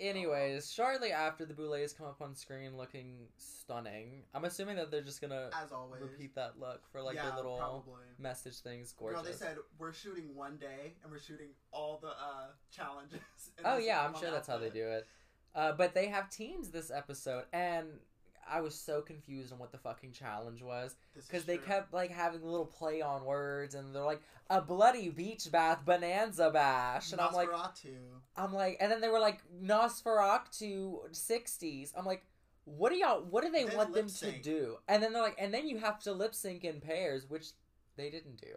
[0.00, 5.02] Anyways, shortly after the Boulets come up on screen looking stunning, I'm assuming that they're
[5.02, 6.02] just gonna As always.
[6.02, 8.02] repeat that look for like yeah, the little probably.
[8.18, 8.92] message things.
[8.92, 9.22] Gorgeous.
[9.22, 13.20] Girl, they said we're shooting one day and we're shooting all the uh, challenges.
[13.64, 15.06] oh yeah, I'm sure that's how they do it.
[15.54, 17.86] Uh, but they have teams this episode, and
[18.50, 20.96] I was so confused on what the fucking challenge was.
[21.14, 21.66] Because they true.
[21.66, 26.50] kept like having little play on words and they're like a bloody beach bath bonanza
[26.50, 27.48] bash and i'm like
[28.36, 32.22] i'm like and then they were like nosferatu 60s i'm like
[32.66, 35.36] what do y'all what do they Then want them to do and then they're like
[35.38, 37.48] and then you have to lip sync in pairs which
[37.96, 38.54] they didn't do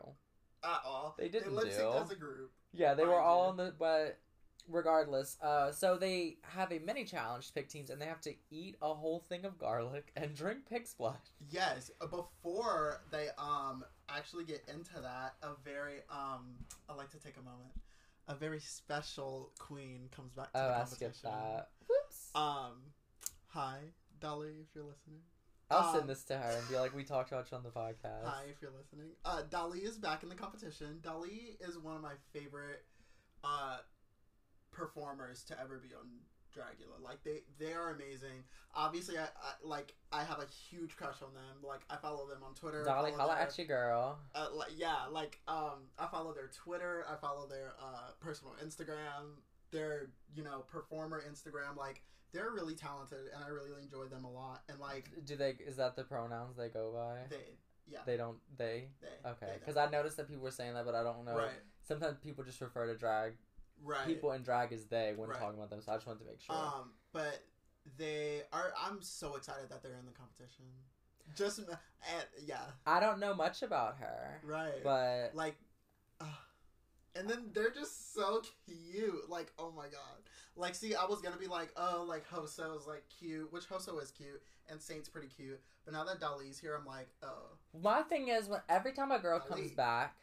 [0.63, 1.15] at all.
[1.17, 2.03] They didn't lip synced do.
[2.03, 2.51] as a group.
[2.73, 4.17] yeah they were all on the but
[4.69, 8.33] regardless uh so they have a mini challenge to pick teams and they have to
[8.51, 11.15] eat a whole thing of garlic and drink pig's blood
[11.49, 16.55] Yes, uh, before they um actually get into that, a very um
[16.89, 17.71] I like to take a moment.
[18.29, 21.13] A very special queen comes back to oh the i competition.
[21.13, 22.73] skipped that whoops Um,
[23.47, 23.79] hi,
[24.19, 25.19] Dahli, if you're listening.
[25.71, 27.69] I'll Um, send this to her and be like, we talked about you on the
[27.69, 28.23] podcast.
[28.25, 29.11] Hi, if you're listening.
[29.25, 30.99] Uh, Dahli is back in the competition.
[31.01, 32.83] Dali is one of my favorite
[33.43, 33.77] uh,
[34.77, 36.07] performers to ever be on
[36.55, 37.03] Dragula.
[37.03, 38.43] Like they, they are amazing.
[38.75, 41.67] Obviously, I, I like I have a huge crush on them.
[41.67, 42.83] Like I follow them on Twitter.
[42.87, 44.19] Dahli, holla their- at you, girl.
[44.33, 47.05] Uh, like, yeah, like um, I follow their Twitter.
[47.11, 49.37] I follow their uh, personal Instagram.
[49.71, 51.75] Their you know performer Instagram.
[51.77, 52.01] Like
[52.33, 54.61] they're really talented, and I really enjoy them a lot.
[54.69, 55.55] And like Do they?
[55.65, 57.27] Is that the pronouns they go by?
[57.29, 57.43] they,
[57.89, 58.37] yeah, They don't.
[58.57, 58.89] They.
[59.01, 59.53] they, Okay.
[59.59, 61.35] Because I noticed that people were saying that, but I don't know.
[61.37, 61.49] right,
[61.87, 63.33] Sometimes people just refer to drag
[63.83, 64.05] right.
[64.05, 65.39] people in drag as they when Right.
[65.39, 65.81] talking about them.
[65.81, 66.55] So I just wanted to make sure.
[66.55, 67.43] Um, but
[67.97, 68.73] they are.
[68.83, 70.65] I'm so excited that they're in the competition.
[71.35, 71.67] Just and
[72.45, 74.83] yeah, I don't know much about her, right.
[74.83, 75.55] but like,
[76.21, 76.25] uh,
[77.15, 79.29] and then they're just so cute.
[79.29, 80.21] Like, oh my god.
[80.55, 84.11] Like, see, I was gonna be like, oh, like Hoso's like cute, which Hoso is
[84.11, 85.59] cute, and Saint's pretty cute.
[85.85, 89.19] But now that Dahli's here, I'm like, oh, my thing is, when every time a
[89.19, 89.61] girl Ali.
[89.61, 90.15] comes back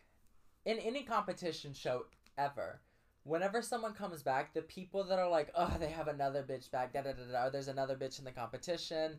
[0.65, 2.07] in any competition show
[2.39, 2.81] ever.
[3.25, 6.93] Whenever someone comes back, the people that are like, "Oh, they have another bitch back,"
[6.93, 9.19] da da da da, or there's another bitch in the competition,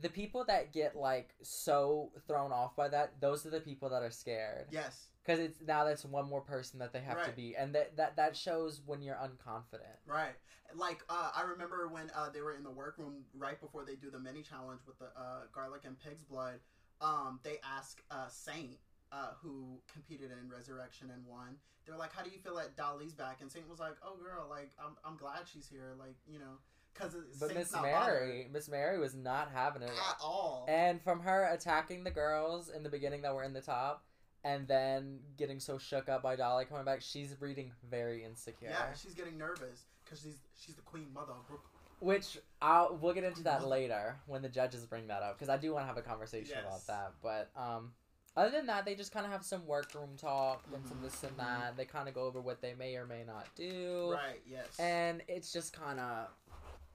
[0.00, 4.02] the people that get like so thrown off by that, those are the people that
[4.02, 4.66] are scared.
[4.70, 7.96] yes, because it's now that's one more person that they have to be and that
[7.96, 10.34] that that shows when you're unconfident right.
[10.74, 14.10] Like, uh, I remember when uh, they were in the workroom right before they do
[14.10, 16.60] the mini challenge with the uh, garlic and pig's blood.
[17.00, 18.76] Um, they ask uh, Saint.
[19.10, 21.56] Uh, who competed in Resurrection and won?
[21.86, 24.16] They were like, "How do you feel that Dahli's back?" And Saint was like, "Oh,
[24.16, 25.92] girl, like I'm, I'm glad she's here.
[25.98, 26.58] Like, you know,
[26.92, 30.66] because but miss mary miss mary was not having it at all.
[30.68, 34.04] and from her attacking the girls in the beginning that were in the top
[34.44, 38.92] and then getting so shook up by dahli coming back she's reading very insecure yeah,
[39.00, 41.32] she's getting nervous because she's she's the queen mother.
[41.32, 41.70] of Brooklyn.
[42.00, 45.56] which I'll, we'll get into that later when the judges bring that up because i
[45.56, 46.64] do want to have a conversation Yes.
[46.64, 47.92] about that but um
[48.38, 51.32] other than that, they just kind of have some workroom talk and some this and
[51.32, 51.38] mhm.
[51.38, 51.76] that.
[51.76, 54.12] They kind of go over what they may or may not do.
[54.12, 54.40] Right.
[54.48, 54.78] Yes.
[54.78, 56.28] and it's just kind of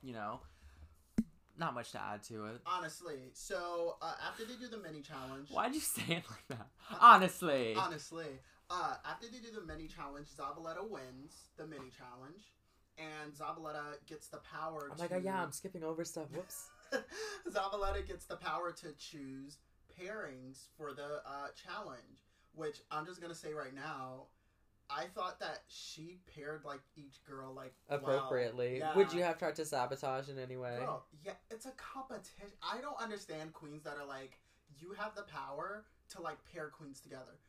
[0.02, 0.40] You know,
[1.58, 2.62] not much to add to it.
[2.66, 6.68] honestly, so uh, after they do the mini challenge, Why'd you say it like that?
[7.00, 7.76] Honestly.
[7.76, 12.44] honestly, uh, after they do the mini challenge, Zavaleta wins the mini challenge,
[12.98, 14.90] and Zavaleta gets the power.
[14.92, 15.02] oh to...
[15.02, 16.70] my god yeah i'm skipping over stuff whoops
[17.52, 19.58] Zavaleta gets the power to choose
[20.00, 24.28] pairings for the uh, challenge, which I'm just gonna say right now.
[24.90, 28.96] I thought that she paired like each girl like appropriately Yeah.
[28.96, 32.50] would you have tried to sabotage in any way Girl, yeah, it's a competition.
[32.62, 34.40] I don't understand queens that are like,
[34.78, 37.40] you have the power to like pair queens together.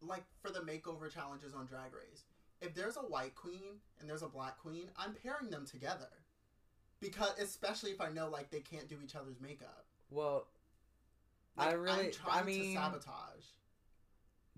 [0.00, 2.24] Like for the makeover challenges on Drag Race.
[2.62, 6.08] If there's a white queen and there's a black queen, I'm pairing them together.
[7.00, 9.84] Because especially if I know like they can't do each other's makeup.
[10.08, 10.46] well
[11.56, 13.44] Like, I really- I'm trying I mean- to sabotage.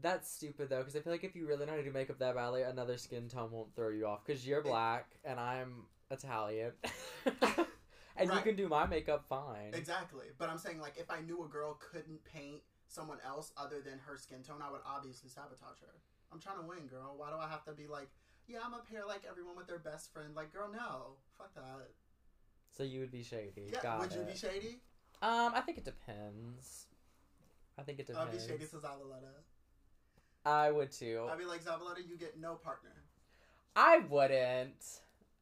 [0.01, 2.19] That's stupid though, because I feel like if you really know how to do makeup
[2.21, 4.25] that badly, another skin tone won't throw you off.
[4.25, 6.73] Because you're black and I'm Italian,
[8.17, 9.75] and you can do my makeup fine.
[9.75, 10.27] Exactly.
[10.39, 13.99] But I'm saying like if I knew a girl couldn't paint someone else other than
[14.07, 16.01] her skin tone, I would obviously sabotage her.
[16.33, 17.15] I'm trying to win, girl.
[17.17, 18.09] Why do I have to be like,
[18.47, 20.35] yeah, I'm a pair like everyone with their best friend?
[20.35, 21.17] Like, girl, no.
[21.37, 21.89] Fuck that.
[22.71, 23.71] So you would be shady.
[23.73, 24.81] Yeah, Got would you be shady?
[25.21, 26.87] Um, I think it depends.
[27.79, 28.27] I think it depends.
[28.27, 28.47] Depends.
[28.47, 29.33] be shady to Zavaleta.
[30.45, 31.27] I would too.
[31.31, 32.91] I'd be like, Zavaleta, you get no partner.
[33.77, 34.85] I wouldn't.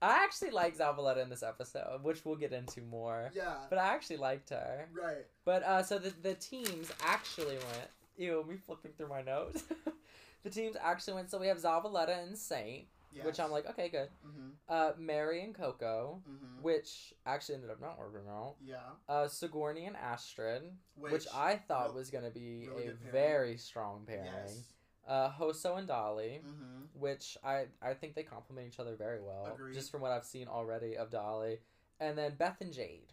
[0.03, 3.31] I actually like Zavaleta in this episode, which we'll get into more.
[3.35, 3.55] Yeah.
[3.71, 4.89] But I actually liked her.
[4.93, 5.25] Right.
[5.45, 7.89] But uh, so the the teams actually went.
[8.19, 9.65] Ew, me flipping through my notes.
[10.43, 11.31] the teams actually went.
[11.31, 12.85] So we have Zavaleta and Saint,
[13.17, 13.27] Yes.
[13.27, 14.09] which I'm like, okay, good.
[14.27, 14.49] Mm-hmm.
[14.69, 16.63] Uh, Mary and Coco, Mm-hmm.
[16.63, 18.57] which actually ended up not working out.
[18.65, 18.77] Yeah.
[19.09, 20.63] Uh, Sigourney and Astrid,
[20.97, 24.25] which, Which, I thought real- was gonna be really a very strong pairing.
[24.27, 24.63] Yes.
[25.09, 26.99] Uh, Hoso and Dahli, Mm-hmm.
[27.01, 29.73] which I I think they complement each other very well, Agreed.
[29.75, 31.59] just from what I've seen already of Dahli,
[32.01, 33.13] and then Beth and Jade,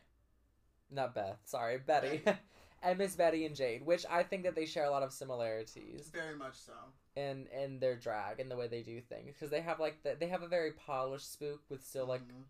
[0.91, 2.37] not Beth, sorry, Betty, Betty.
[2.83, 6.09] and Miss Betty and Jade, which I think that they share a lot of similarities
[6.13, 6.73] Very much so.
[7.15, 10.15] In in their drag and the way they do things because they have like the,
[10.19, 12.43] they have a very polished spook with still like Mhm.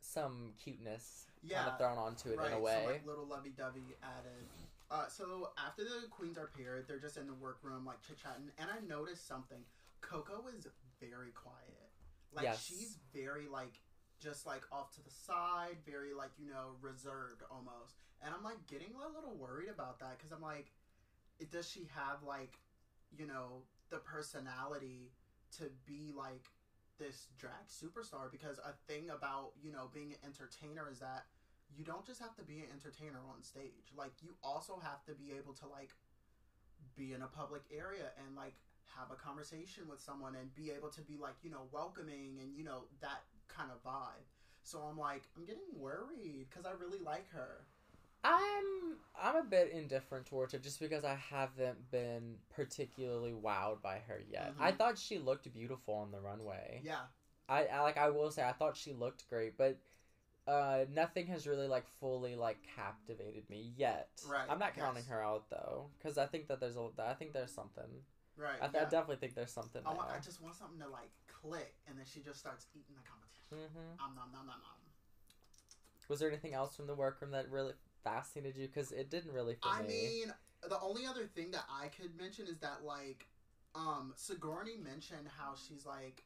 [0.00, 2.86] some cuteness kind of thrown onto it right, in a way.
[2.86, 4.46] Like, little lovey-dovey added.
[4.90, 8.70] Uh, so after the queens are paired, they're just in the workroom like chit-chatting, and
[8.70, 9.64] I noticed something.
[10.00, 10.66] Coco is
[11.00, 11.90] very quiet.
[12.32, 12.62] Like Yes.
[12.62, 13.80] she's very like
[14.18, 17.94] just like off to the side, very like you know reserved almost.
[18.20, 20.72] And I'm like getting a little worried about that because I'm like,
[21.38, 22.58] it, does she have like,
[23.16, 25.12] you know, the personality
[25.58, 26.44] to be like
[26.98, 28.30] this drag superstar?
[28.30, 31.26] Because a thing about you know being an entertainer is that
[31.76, 33.92] you don't just have to be an entertainer on stage.
[33.96, 35.90] Like you also have to be able to like
[36.96, 38.54] be in a public area and like
[38.96, 42.56] have a conversation with someone and be able to be like, you know, welcoming and
[42.56, 44.24] you know that kind of vibe.
[44.62, 47.64] So I'm like, I'm getting worried because I really like her.
[48.28, 53.98] I'm I'm a bit indifferent towards her just because I haven't been particularly wowed by
[54.06, 54.56] her yet.
[54.56, 54.60] Mhm.
[54.60, 56.82] I thought she looked beautiful on the runway.
[56.84, 57.00] Yeah,
[57.48, 59.78] I, I like I will say I thought she looked great, but
[60.46, 64.08] uh, nothing has really like fully like captivated me yet.
[64.28, 65.10] Right, I'm not counting yes.
[65.10, 67.90] her out though, because I think that there's a I think there's something.
[68.36, 68.58] right.
[68.60, 68.80] I, th- yeah.
[68.82, 71.98] I definitely think there's something I, want, I just want something to like click, and
[71.98, 73.72] then she just starts eating the competition.
[73.72, 74.78] hmm Om nom nom nom nom.
[76.08, 78.66] Was there anything else from the workroom that really fascinated you?
[78.66, 79.88] Because it didn't really for I me.
[79.88, 80.32] mean,
[80.68, 83.26] the only other thing that I could mention is that like,
[83.74, 86.24] um, Sigourney mentioned how she's like,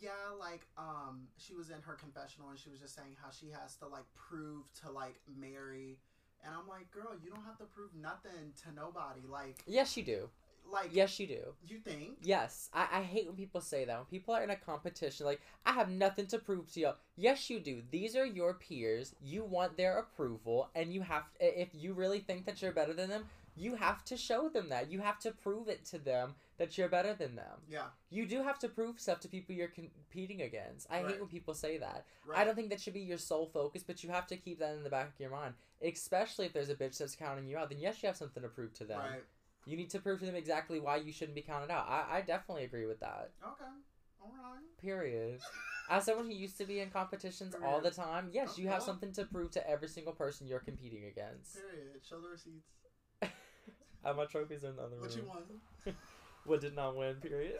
[0.00, 3.50] yeah, like, um, she was in her confessional and she was just saying how she
[3.50, 5.98] has to like prove to like Mary,
[6.44, 9.20] and I'm like, girl, you don't have to prove nothing to nobody.
[9.28, 10.28] Like, yes, you do.
[10.70, 11.40] Like, Yes, you do.
[11.66, 12.16] you think?
[12.22, 13.96] Yes, I, I hate when people say that.
[13.96, 16.90] When people are in a competition, like, I have nothing to prove to you.
[17.16, 17.82] Yes, you do.
[17.90, 19.14] These are your peers.
[19.22, 23.10] You want their approval, and you have, if you really think that you're better than
[23.10, 24.90] them, you have to show them that.
[24.90, 27.58] You have to prove it to them that you're better than them.
[27.68, 30.86] Yeah, You do have to prove stuff to people you're competing against.
[30.90, 31.10] I Right.
[31.12, 32.06] hate when people say that.
[32.26, 32.38] right.
[32.38, 34.72] I don't think that should be your sole focus, but you have to keep that
[34.74, 35.52] in the back of your mind.
[35.82, 38.48] Especially if there's a bitch that's counting you out, then yes, you have something to
[38.48, 39.00] prove to them.
[39.00, 39.24] Right.
[39.64, 41.86] You need to prove to them exactly why you shouldn't be counted out.
[41.88, 43.30] I, I definitely agree with that.
[43.42, 43.70] Okay.
[44.20, 44.78] All right.
[44.80, 45.40] Period.
[45.90, 49.12] As someone who used to be in competitions all the time, yes, you have something
[49.12, 51.54] to prove to every single person you're competing against.
[51.54, 52.00] Period.
[52.08, 52.68] Show the receipts.
[54.04, 55.02] Uh, my trophies are in the other room.
[55.02, 55.44] What you want?
[56.44, 57.54] What did not win, period.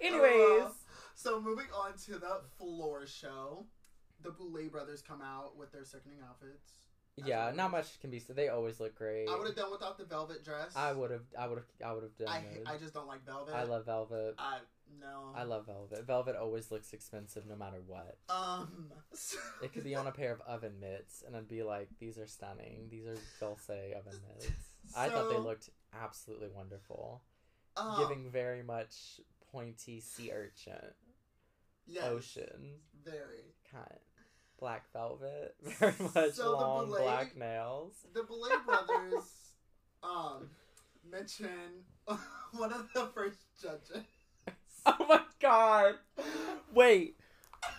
[0.00, 0.32] Anyways.
[0.40, 0.72] Anyways.
[1.14, 3.66] So moving on to the floor show,
[4.22, 6.83] the Boulet brothers come out with their sickening outfits.
[7.16, 8.36] Yeah, not much can be said.
[8.36, 9.28] They always look great.
[9.28, 10.72] I would have done without the velvet dress.
[10.74, 11.22] I would have.
[11.38, 11.88] I would have.
[11.88, 12.28] I would have done.
[12.28, 12.62] I, it.
[12.66, 13.54] I just don't like velvet.
[13.54, 14.34] I love velvet.
[14.38, 14.58] I
[15.00, 15.32] no.
[15.34, 16.06] I love velvet.
[16.06, 18.18] Velvet always looks expensive no matter what.
[18.28, 18.90] Um.
[19.62, 22.26] It could be on a pair of oven mitts, and I'd be like, "These are
[22.26, 22.88] stunning.
[22.90, 24.50] These are Dolce oven mitts."
[24.96, 27.22] I thought they looked absolutely wonderful,
[27.76, 29.20] um, giving very much
[29.52, 30.92] pointy sea urchin,
[31.86, 33.54] yes, ocean Very.
[33.70, 34.00] kind,
[34.64, 37.92] black velvet, very much So long Belay- black nails.
[38.14, 39.24] The Boulet brothers,
[40.02, 40.48] um,
[41.06, 41.84] mention
[42.52, 44.04] one of the first judges.
[44.86, 45.96] Oh my god!
[46.72, 47.18] Wait,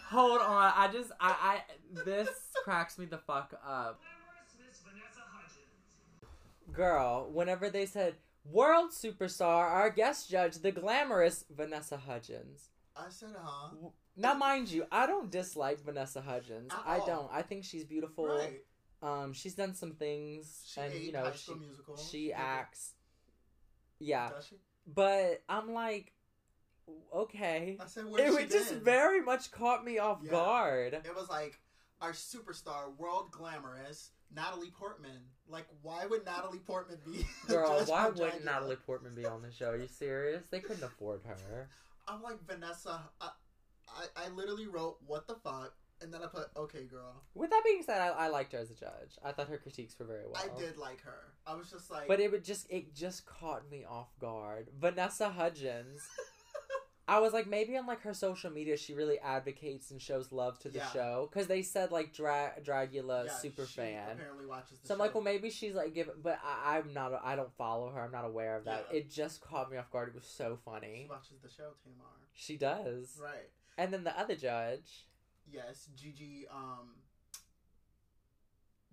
[0.10, 0.74] hold on.
[0.76, 2.30] I just, I, I, this
[2.64, 4.00] cracks me the fuck up.
[4.60, 6.72] Miss Vanessa Hudgens.
[6.72, 8.14] Girl, whenever they said
[8.52, 12.70] world superstar, our guest judge, the glamorous Vanessa Hudgens.
[12.98, 13.70] I said, huh?
[14.16, 16.72] Now, mind you, I don't dislike Vanessa Hudgens.
[16.72, 17.06] At I all.
[17.06, 17.30] don't.
[17.34, 18.28] I think she's beautiful.
[18.28, 18.62] Right.
[19.04, 21.98] Um, she's done some things, She and you know, she Musical.
[21.98, 22.94] she acts.
[24.00, 24.56] Yeah, Does she?
[24.88, 26.14] but I'm like,
[27.14, 27.78] okay.
[27.80, 28.82] I said, It, she it just did?
[28.84, 30.32] very much caught me off Yeah.
[30.32, 30.94] guard.
[30.94, 31.60] It was like
[32.02, 35.22] our superstar, world glamorous Natalie Portman.
[35.48, 37.26] Like, why would Natalie Portman be?
[37.48, 39.70] Girl, why wouldn't Natalie Portman be on the show?
[39.72, 40.46] Are you serious?
[40.50, 41.68] They couldn't afford her.
[42.08, 43.02] I'm like Vanessa.
[43.22, 43.30] I,
[43.88, 47.24] I, I literally wrote what the fuck, and then I put okay, girl.
[47.34, 49.18] With that being said, I, I liked her as a judge.
[49.24, 50.42] I thought her critiques were very well.
[50.42, 51.34] I did like her.
[51.48, 54.68] I was just like, But it would just it just caught me off guard.
[54.80, 56.02] Vanessa Hudgens.
[57.08, 60.58] I was like, maybe on like her social media, she really advocates and shows love
[60.60, 60.92] to the Yeah.
[60.92, 64.10] show because they said like Dra- Dragula yeah, super she fan.
[64.14, 65.04] Apparently watches the So I'm show.
[65.04, 67.12] like, well, maybe she's like giving, but I, I'm not.
[67.24, 68.02] I don't follow her.
[68.02, 68.88] I'm not aware of that.
[68.92, 68.98] Yeah.
[69.00, 70.10] It just caught me off guard.
[70.10, 71.02] It was so funny.
[71.04, 72.08] she watches the show, Tamar.
[72.34, 73.20] She does.
[73.22, 73.50] Right.
[73.78, 75.06] And then the other judge,
[75.52, 76.48] Yes, Gigi.
[76.52, 76.96] Um.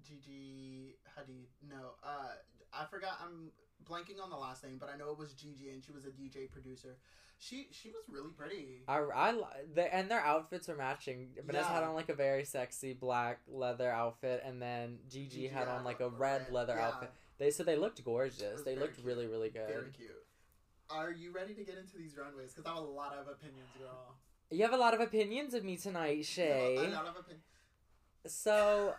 [0.07, 1.47] Gigi Hadid.
[1.69, 2.33] No, uh,
[2.73, 3.19] I forgot.
[3.25, 3.53] I'm
[3.89, 6.11] blanking on the last name, but I know it was Gigi, and she was a
[6.11, 6.97] DJ producer.
[7.39, 8.83] She she was really pretty.
[8.87, 9.35] I, I
[9.74, 11.30] the, and their outfits are matching.
[11.45, 15.66] Vanessa had on like a very sexy black leather outfit, and then Gigi, Gigi had
[15.66, 16.87] on like a a red red- leather yeah.
[16.87, 17.11] outfit.
[17.39, 18.62] They so they looked gorgeous.
[18.62, 19.07] They looked cute.
[19.07, 19.66] really really good.
[19.68, 20.11] Very cute.
[20.89, 22.53] Are you ready to get into these runways?
[22.53, 24.14] Because I have a lot of opinions, girl.
[24.51, 26.76] You have a lot of opinions of me tonight, Shay.
[26.76, 27.45] A lot of opinions.
[28.26, 28.95] So,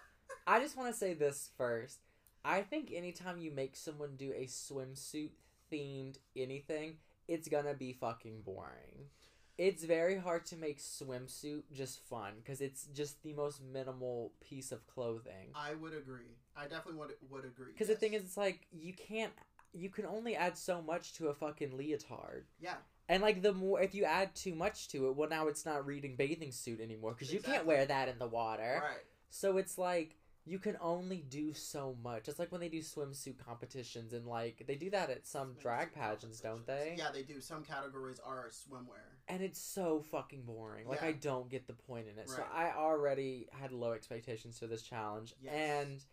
[0.47, 1.99] I just want to say this first.
[2.45, 5.31] I think anytime you make someone do a swimsuit
[5.71, 9.09] themed anything, it's gonna be fucking boring.
[9.57, 14.71] It's very hard to make swimsuit just fun because it's just the most minimal piece
[14.71, 15.49] of clothing.
[15.55, 16.35] I would agree.
[16.57, 17.71] I definitely would would agree.
[17.71, 19.31] Because the thing is, it's like you can't,
[19.71, 22.45] you can only add so much to a fucking leotard.
[22.59, 22.75] yeah,
[23.07, 25.85] And like the more, if you add too much to it, well, now it's not
[25.85, 28.81] reading bathing suit anymore because you can't wear that in the water.
[28.83, 29.03] right.
[29.29, 30.15] So it's like
[30.45, 32.27] you can only do so much.
[32.27, 35.93] It's like when they do swimsuit competitions and like they do that at some drag
[35.93, 36.95] pageants, don't they?
[36.97, 37.39] Yeah, they do.
[37.39, 39.03] Some categories are swimwear.
[39.29, 40.87] And it's so fucking boring.
[40.87, 41.09] Like Yeah.
[41.09, 42.29] I don't get the point in it.
[42.29, 45.33] So I already had low expectations for this challenge.
[45.41, 45.53] Yes.
[45.53, 46.03] And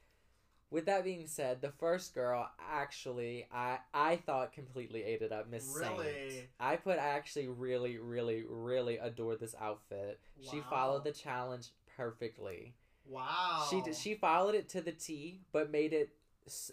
[0.71, 5.51] with that being said, the first girl actually I I thought completely ate it up,
[5.51, 6.31] Miss Really?
[6.31, 6.47] Saint.
[6.61, 10.21] I put I actually really, really, really adored this outfit.
[10.41, 12.75] She followed the challenge perfectly.
[13.07, 13.67] Wow.
[13.71, 16.11] She did, she followed it to the T, but made it.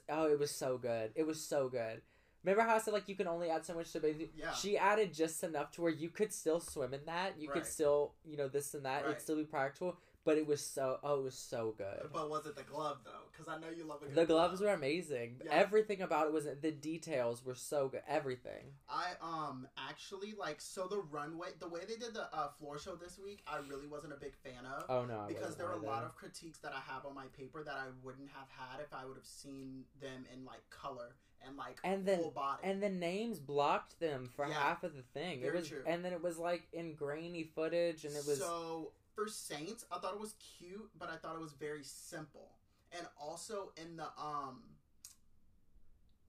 [0.09, 1.11] Oh, it was so good.
[1.15, 2.01] It was so good.
[2.43, 4.29] Remember how I said like you can only add so much to bathing?
[4.35, 4.53] Yeah.
[4.53, 7.33] She added just enough to where you could still swim in that.
[7.37, 9.03] You could still you know this and that.
[9.03, 12.09] It'd still be practical, but it was so oh it was so good.
[12.13, 13.26] But was it the glove though?
[13.37, 14.69] Because I know you love a The gloves glove.
[14.71, 15.41] were amazing.
[15.45, 15.51] Yeah.
[15.51, 18.01] Everything about it was the details were so good.
[18.07, 18.73] Everything.
[18.89, 22.95] I um actually like so the runway the way they did the uh, floor show
[22.95, 25.73] this week I really wasn't a big fan of Oh no, I because there were
[25.73, 28.81] a lot of critiques that I have on my paper that I wouldn't have had
[28.81, 31.15] if I would have seen them in like color
[31.45, 32.61] and like And then- full body.
[32.63, 34.53] and the names blocked them for Yeah.
[34.55, 35.41] half of the thing.
[35.41, 35.83] Very it was true.
[35.85, 39.99] and then it was like in grainy footage and it was so for Saints I
[39.99, 42.49] thought it was cute but I thought it was very simple
[42.95, 44.61] and also in the um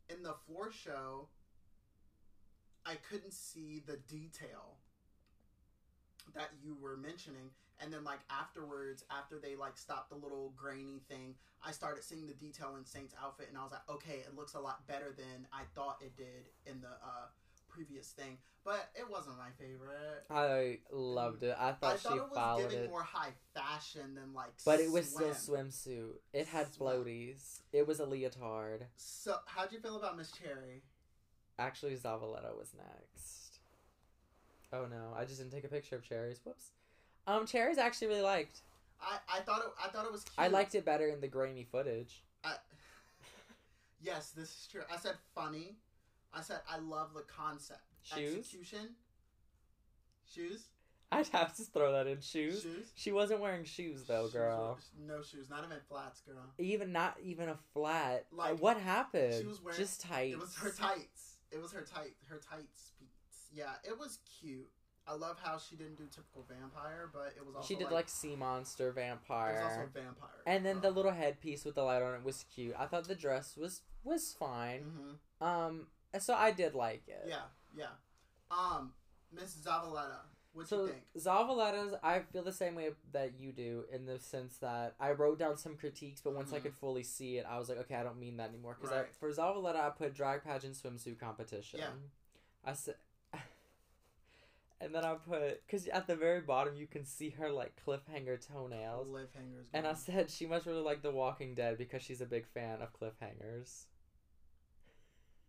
[0.08, 1.28] in the floor show
[2.86, 4.78] I couldn't see the detail
[6.34, 7.50] that you were mentioning.
[7.80, 11.34] And then like afterwards after they like stopped the little grainy thing
[11.64, 13.46] i started seeing the detail in saint's outfit.
[13.48, 16.50] And i was like okay it looks a lot better than i thought it did
[16.66, 17.28] in the uh
[17.78, 21.54] previous thing but it wasn't my favorite I loved it.
[21.58, 22.90] I thought, i thought she it was followed giving it.
[22.90, 25.32] more high fashion than like But it was swim.
[25.32, 26.14] still swimsuit.
[26.32, 26.88] It had Swim.
[27.04, 27.60] floaties.
[27.72, 28.80] It was a leotard.
[28.96, 30.82] so how'd you feel about miss cherry
[31.60, 33.58] Actually, Zavaleta was next.
[34.72, 36.40] Oh no, I just didn't take a picture of cherries.
[36.44, 36.70] Whoops.
[37.26, 38.60] Um, cherries I actually really liked.
[39.00, 41.28] i i thought it i thought it was cute I liked it better in the
[41.28, 42.22] grainy footage.
[42.44, 42.54] I,
[44.02, 44.82] yes, this is true.
[44.92, 45.76] I said funny.
[46.32, 47.80] I said I love the concept.
[48.02, 48.38] Shoes?
[48.38, 48.94] Execution.
[50.32, 50.68] Shoes.
[51.10, 52.62] I'd have to throw that in shoes.
[52.62, 52.92] Shoes.
[52.94, 54.78] She wasn't wearing shoes though, Shoes girl.
[54.98, 55.48] were- no shoes.
[55.48, 56.44] Not even flats, girl.
[56.58, 58.26] Even not even a flat.
[58.30, 59.34] Like, what happened?
[59.40, 60.34] she was wearing- just tights.
[60.34, 61.38] It was her tights.
[61.50, 62.14] It was her tight.
[62.28, 62.92] Her tights.
[63.00, 63.48] beats.
[63.52, 64.70] Yeah, it was cute.
[65.06, 68.10] I love how she didn't do typical vampire, but it was also She did like,
[68.10, 69.52] sea monster vampire.
[69.56, 70.42] it was also a vampire.
[70.44, 72.74] And then the little headpiece with the light on it was cute.
[72.78, 75.18] I thought the dress was was fine.
[75.40, 75.46] mhm.
[75.46, 75.86] Um,
[76.18, 77.24] so I did like it.
[77.26, 77.42] Yeah,
[77.76, 77.86] yeah.
[78.50, 78.92] Um,
[79.32, 80.20] Miss Zavaleta,
[80.54, 81.02] what So you think?
[81.18, 85.38] Zavaleta's, I feel the same way that you do in the sense that I wrote
[85.38, 86.62] down some critiques, but once I Mhm.
[86.62, 88.74] could fully see it, I was like, okay, I don't mean that anymore.
[88.80, 89.14] Because Right.
[89.16, 91.80] for Zavaleta, I put drag pageant swimsuit competition.
[91.80, 91.92] Yeah.
[92.64, 92.96] I said,
[94.80, 98.40] and then I put because at the very bottom you can see her like cliffhanger
[98.44, 99.66] toenails, Cliffhangers.
[99.74, 102.80] and I said she must really like The Walking Dead because she's a big fan
[102.80, 103.84] of cliffhangers.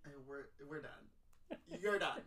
[0.10, 1.60] Hey, we're we're done.
[1.82, 2.22] You're done.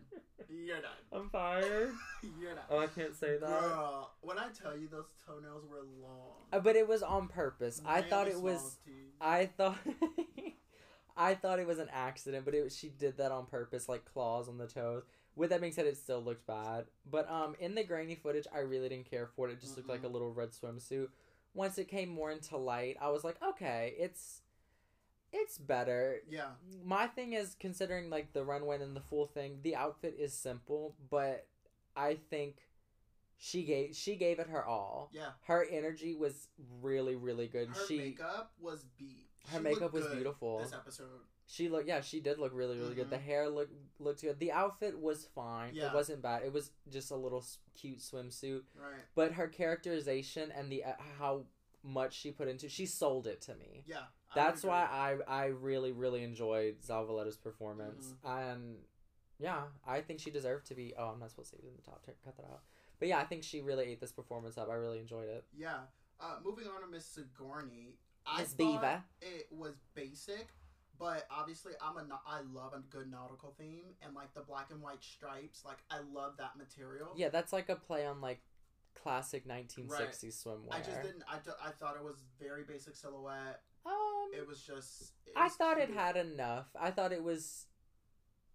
[0.49, 0.91] You're done.
[1.11, 1.91] I'm fired.
[2.39, 2.63] You're done.
[2.69, 3.47] Oh, I can't say that.
[3.47, 6.43] Girl, when I tell you those toenails were long.
[6.51, 7.81] Uh, But it was on purpose.
[7.85, 8.77] I thought it was.
[8.85, 8.93] teeth.
[9.19, 9.77] I thought.
[11.17, 14.03] I thought it was an accident, but it was, she did that on purpose, like
[14.05, 15.03] claws on the toes.
[15.35, 16.85] With that being said, it still looked bad.
[17.09, 19.51] But um, in the grainy footage, I really didn't care for it.
[19.53, 21.09] It just looked like a little red swimsuit.
[21.53, 24.41] Once it came more into light, I was like, okay, it's
[25.33, 26.17] it's better.
[26.29, 26.51] Yeah.
[26.85, 30.95] My thing is considering like the runway and the full thing, the outfit is simple,
[31.09, 31.47] but
[31.95, 32.57] I think
[33.37, 35.09] she gave she gave it her all.
[35.13, 35.29] Yeah.
[35.47, 36.47] Her energy was
[36.81, 37.69] really really good.
[37.69, 39.27] Her she makeup was beat.
[39.49, 40.59] Her She makeup was beautiful.
[40.59, 41.07] This episode.
[41.47, 43.09] she looked yeah she did look really really good.
[43.09, 43.21] The Mhm.
[43.23, 44.39] hair looked looked good.
[44.39, 45.73] The outfit was fine.
[45.75, 45.87] Yeah.
[45.89, 46.43] It wasn't bad.
[46.43, 49.01] It was just a little s- cute swimsuit, Right.
[49.15, 51.45] but her characterization and the uh, how
[51.85, 53.83] much she put into she sold it to me.
[53.85, 54.05] Yeah.
[54.35, 54.83] I That's would why.
[54.83, 58.39] I I really really enjoyed Zavaleta's performance, Mm-hmm.
[58.39, 58.75] and
[59.39, 60.93] yeah, I think she deserved to be.
[60.97, 62.05] Oh, I'm not supposed to say it in the top.
[62.05, 62.61] Turn- Cut that out.
[62.99, 64.69] But yeah, I think she really ate this performance up.
[64.69, 65.43] I really enjoyed it.
[65.57, 65.79] Yeah.
[66.21, 67.97] Uh, moving on to Miss Sigourney.
[68.37, 69.03] Miss Diva.
[69.21, 70.47] It was basic,
[70.97, 74.81] but obviously I'm a I love a good nautical theme and like the black and
[74.81, 75.63] white stripes.
[75.65, 77.09] Like I love that material.
[77.17, 78.39] Yeah, that's like a play on like
[78.95, 80.71] classic 1960s swimwear.
[80.71, 81.23] I just didn't.
[81.27, 83.61] I, I thought it was very basic silhouette.
[83.85, 83.91] Um,
[84.35, 85.13] It was just.
[85.25, 86.67] it I was thought it had enough.
[86.79, 87.65] I thought it was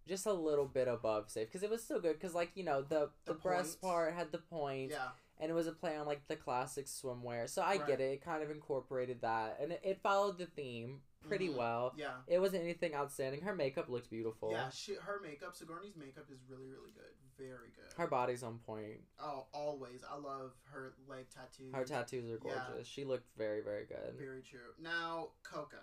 [0.07, 2.15] just a little bit above safe because it was still good.
[2.15, 5.09] Because like you know the the, The breast part had the points, Yeah.
[5.39, 7.49] and it was a play on like the classic swimwear.
[7.49, 7.87] So I Right.
[7.87, 8.13] get it.
[8.13, 11.57] It kind of incorporated that, and it, it followed the theme pretty Mhm.
[11.57, 11.95] well.
[11.97, 12.23] Yeah.
[12.27, 13.41] It wasn't anything outstanding.
[13.43, 14.53] Her makeup looked beautiful.
[14.53, 14.71] Yeah.
[14.71, 17.15] She, her makeup, Sigourney's makeup is really really good.
[17.37, 17.93] very good.
[17.97, 19.01] Her body's on point.
[19.21, 20.03] oh, always.
[20.03, 21.73] I love her leg tattoos.
[21.75, 22.67] Her tattoos are Yeah.
[22.69, 22.89] gorgeous.
[22.89, 24.15] She looked very, very good.
[24.17, 24.75] Very true.
[24.79, 25.77] Now, Coco.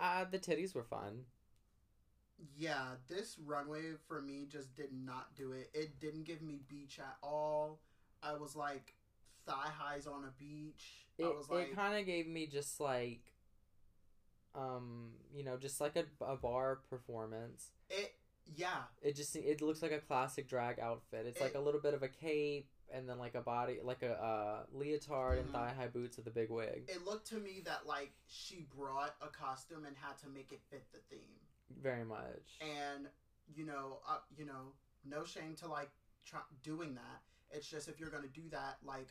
[0.00, 1.26] Uh, the titties were fun.
[2.56, 5.70] Yeah, this runway for me just did not do it.
[5.74, 7.80] It didn't give me beach at all.
[8.22, 8.94] I was like
[9.46, 11.07] thigh highs on a beach.
[11.18, 13.20] It, like, it kind of gave me just like,
[14.54, 17.70] um, you know, just like a, a bar performance.
[17.90, 18.14] it.
[18.56, 21.26] Yeah, It just it looks like a classic drag outfit.
[21.26, 24.12] It's like a little bit of a cape and then like a body like a
[24.14, 25.40] uh, leotard Mhm.
[25.40, 26.84] and thigh high boots with a big wig.
[26.88, 30.62] it looked to me that like she brought a costume and had to make it
[30.70, 31.36] fit the theme.
[31.82, 32.58] Very much.
[32.62, 33.10] And
[33.54, 34.72] you know, uh, you know,
[35.04, 35.90] no shame to like
[36.24, 37.20] try, doing that.
[37.50, 39.08] It's just if you're gonna do that, like,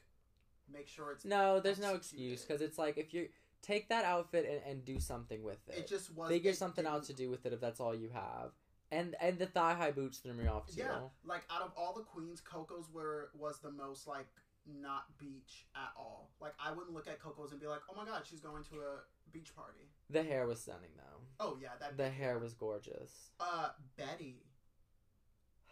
[0.72, 1.26] make sure it's.
[1.26, 3.30] No, there's no excuse because it's like if you
[3.61, 5.80] take that outfit and, and do something with it.
[5.80, 6.30] It just was.
[6.30, 8.51] Figure it something out to do with it if that's all you have.
[8.91, 10.76] And and the thigh high boots threw me off too.
[10.78, 14.28] Yeah, like out of all the queens, Coco's were was the most like
[14.65, 16.32] not beach at all.
[16.39, 18.76] Like I wouldn't look at Coco's and be like, oh my god, she's going to
[18.76, 19.89] a beach party.
[20.09, 21.22] The hair was stunning though.
[21.39, 21.97] Oh yeah, that.
[21.97, 23.32] The hair was gorgeous.
[23.39, 24.43] Uh, Betty.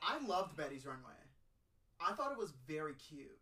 [0.02, 1.14] I loved Betty's runway.
[2.00, 3.40] I thought it was very cute.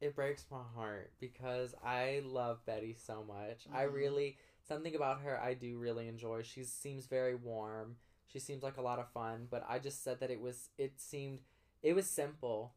[0.00, 3.66] It breaks my heart because I love Betty so much.
[3.72, 3.92] I Mhm.
[3.92, 6.42] really something about her I do really enjoy.
[6.42, 7.98] She seems very warm.
[8.26, 11.00] She seems like a lot of fun, but I just said that it was it
[11.00, 11.42] seemed
[11.82, 12.74] it was simple.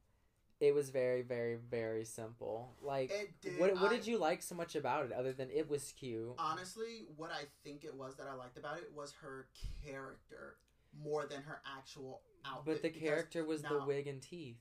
[0.60, 2.76] It was very very very simple.
[2.82, 3.60] Like It did.
[3.60, 6.34] what what I- did you like so much about it other than it was cute?
[6.40, 9.48] Honestly, what I think it was that I liked about it was her
[9.84, 10.58] character
[10.94, 12.66] more than her actual outfit.
[12.66, 14.60] But the character was the wig and teeth.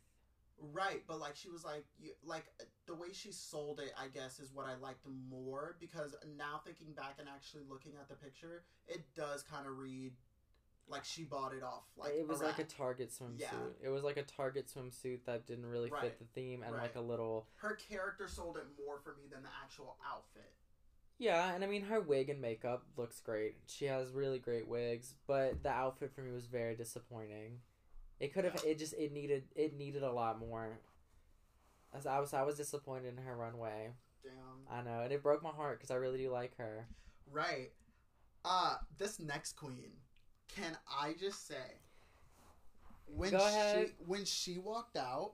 [0.72, 2.44] Right, but like she was like you, like
[2.86, 6.92] the way she sold it, I guess, is what I liked more because now thinking
[6.92, 10.12] back and actually looking at the picture, it does kind of read
[10.86, 11.84] like she bought it off.
[11.96, 12.64] Like it was like a.
[12.64, 13.40] Target swimsuit.
[13.40, 13.48] Yeah.
[13.82, 16.02] It was like a Target swimsuit that didn't really Right.
[16.02, 19.42] fit the theme and like a little her character sold it more for me than
[19.42, 20.52] the actual outfit.
[21.18, 23.56] Yeah, and I mean her wig and makeup looks great.
[23.66, 27.60] She has really great wigs, but the outfit for me was very disappointing.
[28.20, 30.78] It could have it just it needed it needed a lot more.
[31.94, 33.90] As I was I was disappointed in her runway.
[34.22, 34.78] Damn.
[34.78, 36.86] I know, and it broke my heart because I really do like her.
[37.32, 37.70] Right.
[38.44, 39.92] Uh this next queen,
[40.54, 41.80] can I just say
[43.06, 45.32] when Go she when she walked out,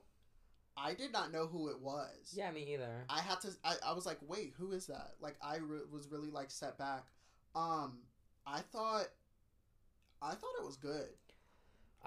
[0.75, 2.33] I did not know who it was.
[2.33, 3.05] Yeah, me either.
[3.09, 3.49] I had to.
[3.63, 5.11] I, I was like, wait, who is that?
[5.19, 7.05] Like, I re- was really like set back.
[7.55, 7.99] Um,
[8.45, 9.07] I thought,
[10.21, 11.09] I thought it was good.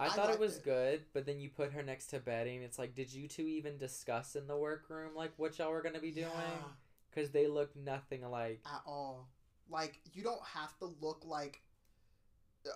[0.01, 0.64] I, I thought it was it.
[0.64, 3.42] good, but then you put her next to Betty, and it's like, did you two
[3.42, 6.26] even discuss in the workroom like what y'all were gonna be doing?
[6.32, 6.68] Yeah,
[7.11, 8.61] Because they look nothing alike.
[8.64, 9.28] at all.
[9.68, 11.62] Like, you don't have to look like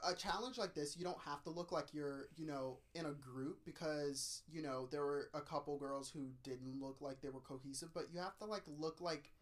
[0.06, 0.96] a challenge like this.
[0.96, 4.88] You don't have to look like you're, you know, in a group because you know
[4.90, 8.36] there were a couple girls who didn't look like they were cohesive, but you have
[8.38, 9.32] to like look like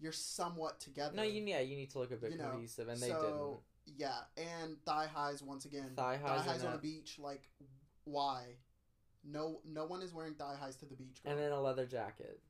[0.00, 1.16] you're somewhat together.
[1.16, 3.60] No, you yeah, you need to look a bit You know, cohesive, and they so,
[3.96, 5.92] Yeah, and thigh highs once again.
[5.96, 7.18] Thigh highs Thigh highs on a- beach.
[7.18, 7.48] Like,
[8.04, 8.56] why?
[9.24, 11.22] No, no one is wearing thigh highs to the beach.
[11.22, 11.32] Girl.
[11.32, 12.40] And then a leather jacket.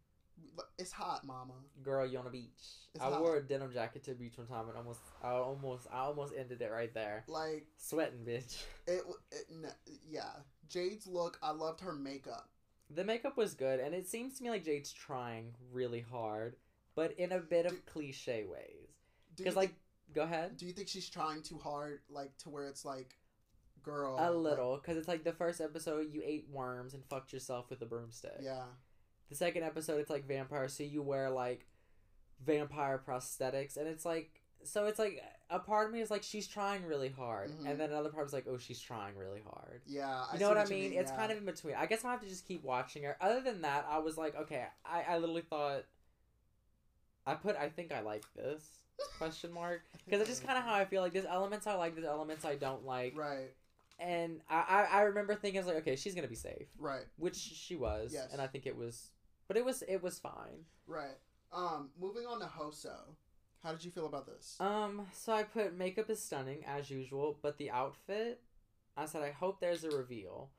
[0.79, 1.55] it's hot, mama.
[1.83, 2.53] Girl, you on a beach.
[2.95, 3.21] It's I hot.
[3.21, 6.33] wore a denim jacket to the beach one time and almost, I almost, I almost
[6.37, 7.25] ended it right there.
[7.27, 8.63] Like Sweating, bitch.
[8.87, 9.47] it, it.
[9.51, 9.73] n-
[10.09, 10.31] Yeah,
[10.69, 11.39] Jade's look.
[11.43, 12.49] I loved her makeup.
[12.91, 16.57] The makeup was good, and it seems to me like Jade's trying really hard,
[16.95, 18.89] but in a bit of cliche ways.
[19.37, 19.75] Because, like,
[20.15, 20.57] go ahead.
[20.57, 23.17] do you think she's trying too hard, like to where it's like,
[23.83, 27.71] girl, A little, because it's like the first episode you ate worms and fucked yourself
[27.71, 28.39] with a broomstick.
[28.41, 28.65] yeah,
[29.29, 31.67] The second episode it's like vampire, so you wear like
[32.45, 36.47] vampire prosthetics, and it's like so it's like a part of me is like she's
[36.49, 37.71] trying really hard, Mhm.
[37.71, 39.83] and then another part is like oh she's trying really hard.
[39.87, 40.25] yeah.
[40.33, 40.93] You see know what I you mean?
[40.95, 41.17] It's yeah.
[41.17, 41.75] kind of in between.
[41.77, 43.17] I guess I have to just keep watching her.
[43.21, 45.85] Other than that, I was like, okay, I, I literally thought
[47.27, 48.65] I put I think I like this
[49.19, 51.95] question mark because it's just kind of how I feel like there's elements I like,
[51.95, 53.51] there's elements I don't like, right,
[53.99, 57.05] and I, I I remember thinking I was like, okay, she's gonna be safe, right,
[57.17, 58.29] which she was, Yes.
[58.33, 59.11] and I think it was,
[59.47, 60.65] but it was it was fine.
[60.87, 61.17] right.
[61.51, 63.15] Um, moving on to Hoso.
[63.63, 64.57] How did you feel about this?
[64.61, 68.41] Um, so I put makeup is stunning as usual, but the outfit,
[68.97, 70.51] I said I hope there's a reveal.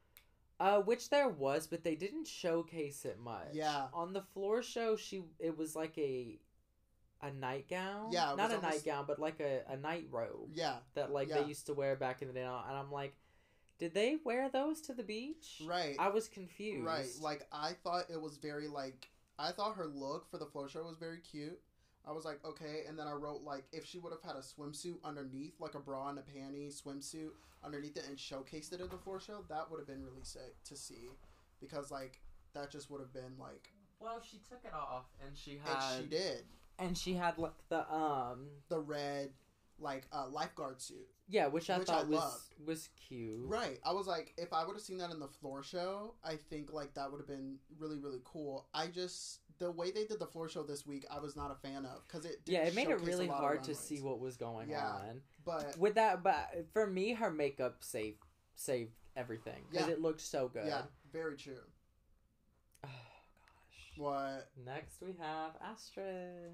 [0.59, 3.47] Uh, which there was, but they didn't showcase it much.
[3.53, 3.85] Yeah.
[3.93, 6.39] On the floor show, she it was like a
[7.21, 8.11] a nightgown.
[8.11, 11.11] Yeah, it Not was a almost- nightgown, but like a, a night robe yeah, that
[11.11, 11.41] like Yeah.
[11.41, 12.43] they used to wear back in the day.
[12.43, 13.15] And I'm like,
[13.77, 15.61] did they wear those to the beach?
[15.65, 15.95] right.
[15.99, 16.85] I was confused.
[16.85, 17.07] Right.
[17.21, 20.83] Like I thought it was very like I thought her look for the floor show
[20.83, 21.59] was very cute.
[22.07, 22.83] I was like, okay.
[22.87, 25.79] And then I wrote like, if she would have had a swimsuit underneath, like a
[25.79, 27.29] bra and a panty swimsuit
[27.63, 30.55] underneath it, and showcased it in the floor show, that would have been really sick
[30.65, 31.09] to see,
[31.59, 32.19] because like
[32.53, 36.03] that just would have been like, Well, she took it off and she had and
[36.03, 36.43] she did
[36.79, 39.29] and she had like the um the red
[39.81, 41.07] like uh, lifeguard suit.
[41.29, 42.53] yeah, which I Which thought I was loved.
[42.65, 43.45] was cute.
[43.47, 43.79] Right.
[43.85, 46.73] I was like, if I would have seen that in the floor show, I think
[46.73, 48.67] like that would have been really really cool.
[48.73, 51.55] I just the way they did the floor show this week, I was not a
[51.55, 54.69] fan of because it Yeah, it made it really hard to see what was going
[54.69, 54.85] Yeah.
[54.85, 55.21] on.
[55.45, 58.17] But With that, but for me, her makeup saved
[58.55, 59.93] saved everything because Yeah.
[59.93, 60.65] it looked so good.
[60.67, 60.81] yeah,
[61.13, 61.61] very true.
[63.97, 64.49] What?
[64.65, 66.53] Next we have Astrid.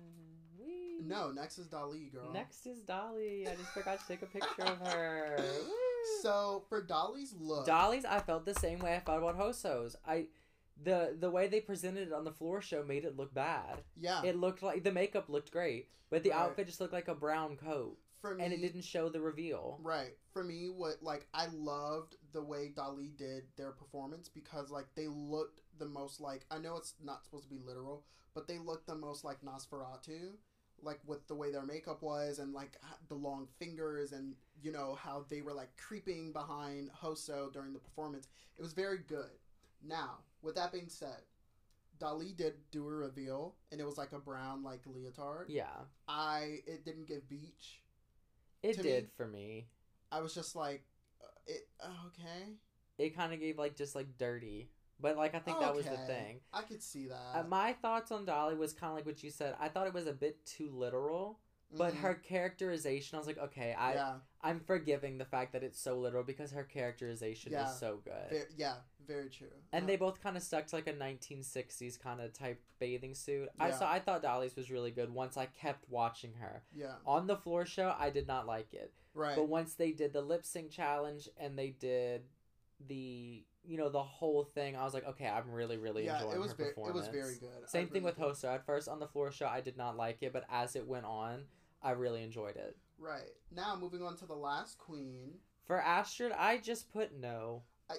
[0.59, 0.99] Whee!
[1.05, 2.31] No, next is Dahli, girl.
[2.33, 3.47] Next is Dahli.
[3.47, 5.35] I just forgot to take a picture of her.
[5.63, 6.21] Woo!
[6.21, 9.95] So for Dahli's look, Dahli's, I felt the same way I felt about Hoso's.
[10.07, 10.27] I,
[10.83, 13.81] the the way they presented it on the floor show made it look bad.
[13.99, 16.39] yeah, It looked like the makeup looked great, but the Right.
[16.39, 19.79] outfit just looked like a brown coat, for me, and it didn't show the reveal.
[19.81, 20.15] Right.
[20.33, 25.07] For me, what like I loved the way Dahli did their performance because like they
[25.07, 28.03] looked the most like I know it's not supposed to be literal,
[28.35, 30.33] but they looked the most like Nosferatu,
[30.83, 32.77] like with the way their makeup was and like
[33.07, 37.79] the long fingers and you know how they were like creeping behind Hoso during the
[37.79, 38.27] performance.
[38.57, 39.31] It was very good.
[39.81, 41.21] Now, with that being said,
[41.99, 45.45] Dahli did do a reveal and it was like a brown like leotard.
[45.47, 45.67] Yeah,
[46.07, 47.79] I it didn't give beach.
[48.61, 49.67] it did me- for me.
[50.11, 50.83] I was just like,
[51.47, 52.53] it uh, okay.
[52.97, 54.69] It kind of gave like just like dirty,
[54.99, 56.39] but like I think that was the thing.
[56.53, 57.31] I could see that.
[57.33, 59.55] Uh, my thoughts on Dahli was kind of like what you said.
[59.59, 61.39] I thought it was a bit too literal,
[61.77, 61.97] but Mhm.
[61.97, 65.99] her characterization, I was like, okay, I yeah, I'm forgiving the fact that it's so
[65.99, 67.69] literal because her characterization Yeah.
[67.69, 68.29] is so good.
[68.29, 69.51] very, yeah, very true.
[69.73, 73.13] and Uh, they both kind of stuck to like a 1960s kind of type bathing
[73.15, 73.49] suit.
[73.59, 73.73] I Yeah.
[73.79, 73.91] saw.
[73.91, 75.13] I thought Dahli's was really good.
[75.13, 78.93] Once I kept watching her yeah, on the floor show, I did not like it.
[79.15, 82.23] Right, But once they did the lip sync challenge and they did
[82.87, 86.35] the you know the whole thing, I was like, okay, I'm really really yeah, enjoying
[86.35, 86.99] it was her very, it performance.
[86.99, 87.63] was very good.
[87.63, 88.19] I Same thing really with.
[88.19, 88.53] Hoso.
[88.53, 91.05] At first on the floor show, I did not like it, but as it went
[91.05, 91.45] on,
[91.81, 92.77] I really enjoyed it.
[92.99, 95.31] Right now, moving on to the last queen.
[95.65, 97.63] For Astrid, I just put no.
[97.89, 97.95] I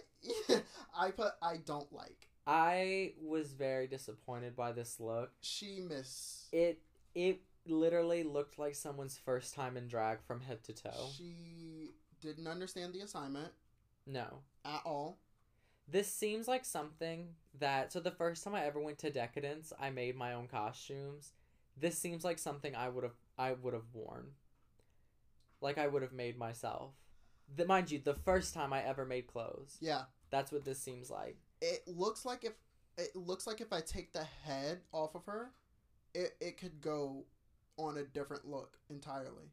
[0.96, 2.28] I put I don't like.
[2.46, 5.32] I was very disappointed by this look.
[5.40, 6.46] She miss.
[6.52, 6.80] It
[7.14, 11.08] it literally looked like someone's first time in drag from head to toe.
[11.16, 11.90] She
[12.20, 13.52] didn't understand the assignment
[14.06, 14.40] No.
[14.64, 15.18] at all.
[15.88, 19.90] This seems like something that so the first time I ever went to Decadence, I
[19.90, 21.32] made my own costumes.
[21.76, 24.32] This seems like something I would have I would have worn.
[25.60, 26.92] Like I would have made myself.
[27.54, 29.76] The, mind you, the first time I ever made clothes.
[29.80, 31.36] Yeah, That's what this seems like.
[31.60, 32.54] it looks like if
[32.98, 35.50] it looks like if I take the head off of her,
[36.14, 37.24] it it could go
[37.76, 39.50] on a different look entirely.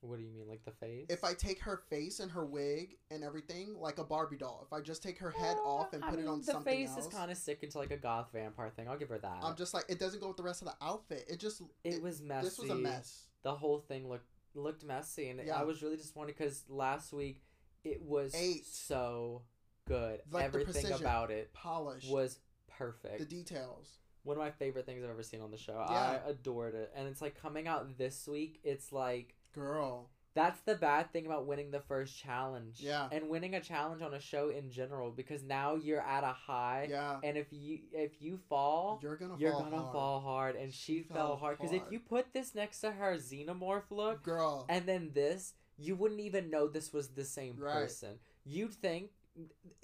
[0.00, 1.06] What do you mean, like the face?
[1.08, 4.70] if I take her face and her wig and everything like a Barbie doll, if
[4.70, 6.46] I just take her head Well, off and I put mean, it on something.
[6.46, 8.86] the something face else, is kind of sick into like a goth vampire thing.
[8.86, 9.38] I'll give her that.
[9.42, 11.24] I'm just like it doesn't go with the rest of the outfit.
[11.28, 12.44] It just it, was messy.
[12.44, 13.22] This was a mess.
[13.44, 15.58] The whole thing looked looked messy, and Yeah.
[15.58, 17.40] I was really disappointed because last week
[17.82, 18.66] it was Eight.
[18.66, 19.42] so
[19.88, 20.20] good.
[20.30, 22.10] Like Everything about it Polished.
[22.10, 23.20] was perfect.
[23.20, 24.00] the details.
[24.24, 25.84] One of my favorite things I've ever seen on the show.
[25.88, 26.18] Yeah.
[26.26, 28.58] I adored it, and it's like coming out this week.
[28.64, 30.08] It's like Girl.
[30.34, 32.78] that's the bad thing about winning the first challenge.
[32.80, 33.08] Yeah.
[33.12, 36.88] and winning a challenge on a show in general because now you're at a high.
[36.90, 37.18] Yeah.
[37.22, 39.92] And if you if you fall, You're gonna you're fall gonna hard.
[39.92, 41.58] fall hard, and she, She fell hard.
[41.58, 44.64] Because if you put this next to her xenomorph look, Girl.
[44.70, 47.74] and then this, you wouldn't even know this was the same Right.
[47.74, 48.18] person.
[48.46, 49.10] You'd think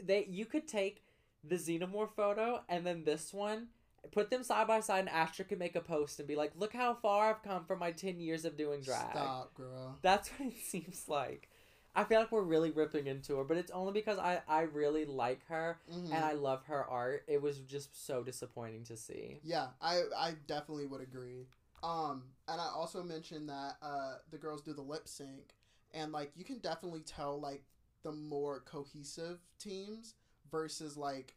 [0.03, 1.03] that you could take
[1.45, 3.69] the xenomorph photo and then this one,
[4.13, 6.73] put them side by side, and Astrid could make a post and be like, "Look
[6.73, 9.99] how far I've come from my ten years of doing drag." Stop, girl.
[10.03, 11.49] That's what it seems like.
[11.95, 15.05] I feel like we're really ripping into her, but it's only because I, I really
[15.05, 16.13] like her Mhm.
[16.13, 17.25] and I love her art.
[17.27, 19.41] It was just so disappointing to see.
[19.43, 21.47] Yeah, I I definitely would agree.
[21.83, 25.55] Um, and I also mentioned that uh the girls do the lip sync,
[25.93, 27.65] and like you can definitely tell like
[28.03, 30.15] the more cohesive teams
[30.51, 31.35] versus like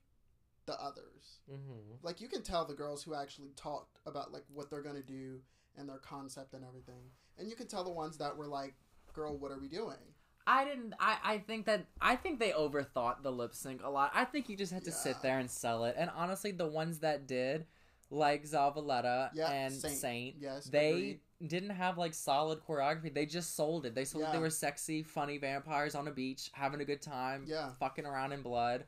[0.66, 1.40] the others.
[1.50, 5.02] hmm Like you can tell the girls who actually talked about like what they're gonna
[5.02, 5.40] do
[5.78, 7.04] and their concept and everything,
[7.38, 8.76] and you can tell the ones that were like,
[9.14, 9.98] "Girl, what are we doing?"
[10.46, 10.94] I didn't.
[11.00, 14.12] I, I think that I think they overthought the lip sync a lot.
[14.14, 14.96] I think you just had to Yeah.
[14.98, 15.96] sit there and sell it.
[15.98, 17.66] And honestly, the ones that did,
[18.10, 19.98] like Zavaleta Yeah, and Saint.
[19.98, 21.20] Saint, Yes, they agreed.
[21.48, 23.14] didn't have like solid choreography.
[23.14, 23.96] They just sold it.
[23.96, 24.32] They sold Yeah.
[24.34, 27.72] they were sexy, funny vampires on a beach having a good time, Yeah.
[27.80, 28.86] fucking around in blood,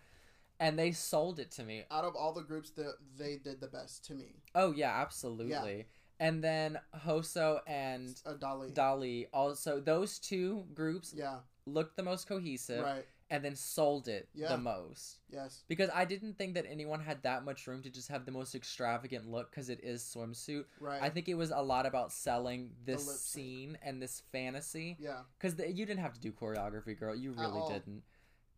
[0.60, 1.84] and they sold it to me.
[1.91, 4.41] Out of all the groups, that they did the best to me.
[4.53, 5.78] Oh yeah, absolutely.
[5.78, 5.84] Yeah.
[6.28, 8.74] and then Hoso and A uh, Dahli.
[8.74, 11.39] Dahli also those two groups yeah.
[11.66, 13.06] looked the most cohesive Right.
[13.30, 14.47] and then sold it Yeah.
[14.47, 15.64] the most Yes.
[15.68, 18.56] because I didn't think that anyone had that much room to just have the most
[18.56, 20.64] extravagant look because it is swimsuit.
[20.80, 21.01] Right.
[21.01, 25.24] I think it was a lot about selling this scene and this fantasy Yeah.
[25.38, 27.14] because you didn't have to do choreography, girl.
[27.14, 28.03] You really didn't.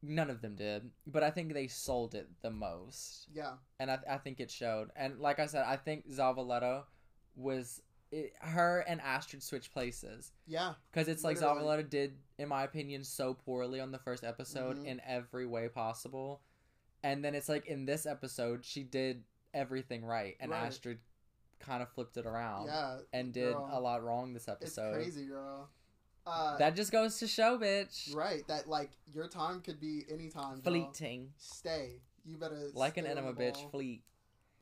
[0.04, 3.54] None of them did, but I think they sold it the most, Yeah.
[3.80, 4.89] and I, I think it showed.
[4.95, 6.84] And like I said, I think Zavaleta
[7.36, 7.82] was
[8.12, 10.76] it, her and Astrid switch places Yeah.
[10.91, 11.64] because it's like Literally.
[11.84, 14.86] Zavaleta did, in my opinion, so poorly on the first episode Mhm.
[14.86, 16.41] in every way possible,
[17.04, 19.24] and then it's like in this episode she did
[19.54, 20.68] everything right, and Right.
[20.68, 21.00] Astrid
[21.60, 23.00] kind of flipped it around Yeah.
[23.14, 23.68] and did girl.
[23.74, 24.93] a lot wrong this It's episode.
[24.93, 25.70] crazy, girl.
[26.28, 28.13] Uh, That just goes to show, bitch.
[28.15, 28.45] right.
[28.47, 30.61] That like your time could be any time.
[30.61, 31.30] Fleeting.
[31.38, 32.01] Stay.
[32.25, 34.03] You better Like an enema bitch, fleet.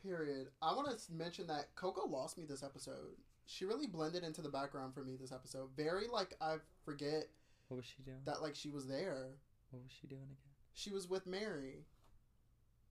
[0.04, 0.48] Period.
[0.62, 3.16] I want to mention that Coco lost me this episode.
[3.48, 5.70] She really blended into the background for me this episode.
[5.76, 7.28] Very like I forget
[7.70, 8.18] What was she doing?
[8.26, 9.30] that like she was there.
[9.72, 10.38] What was she doing again?
[10.74, 11.86] She was with Mary.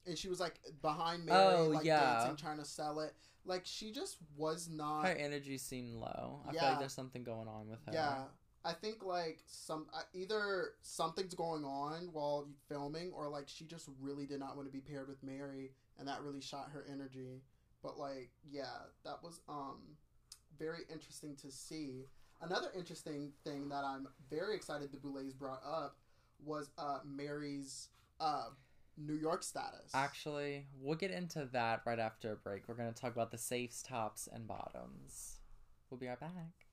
[0.06, 2.00] And she was like behind Mary, Oh, like yeah.
[2.18, 3.14] dancing, trying to sell it.
[3.46, 5.06] Like she just was not.
[5.06, 6.40] Her energy seemed low.
[6.46, 6.70] I feel Yeah.
[6.70, 7.92] like there's something going on with her.
[7.92, 8.24] Yeah,
[8.64, 13.88] I think like some uh, either something's going on while filming, or like she just
[14.00, 17.42] really did not want to be paired with Mary, and that really shot her energy.
[17.82, 18.72] But like, yeah,
[19.04, 19.80] that was um
[20.58, 22.06] very interesting to see.
[22.40, 25.96] Another interesting thing that I'm very excited the Boulets brought up
[26.44, 27.88] was uh Mary's
[28.20, 28.48] uh
[28.96, 29.90] New York status.
[29.92, 32.68] Actually, we'll get into that right after a break.
[32.68, 35.40] We're going to talk about the safes, tops, and bottoms.
[35.90, 36.63] We'll be right back.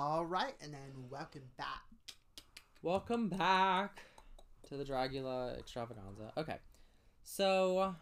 [0.00, 1.82] All right, and then welcome back.
[2.82, 3.98] Welcome back
[4.68, 6.30] to the Dragula extravaganza.
[6.36, 6.58] Okay,
[7.24, 7.96] so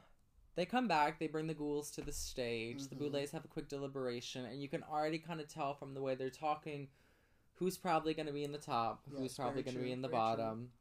[0.56, 1.18] they come back.
[1.18, 2.86] They bring the ghouls to the stage.
[2.88, 2.98] The Mhm.
[2.98, 6.14] Boulets have a quick deliberation, and you can already kind of tell from the way
[6.14, 6.90] they're talking
[7.54, 10.08] who's probably going to be in the top, who's probably going to be in the
[10.08, 10.36] very true.
[10.36, 10.72] bottom.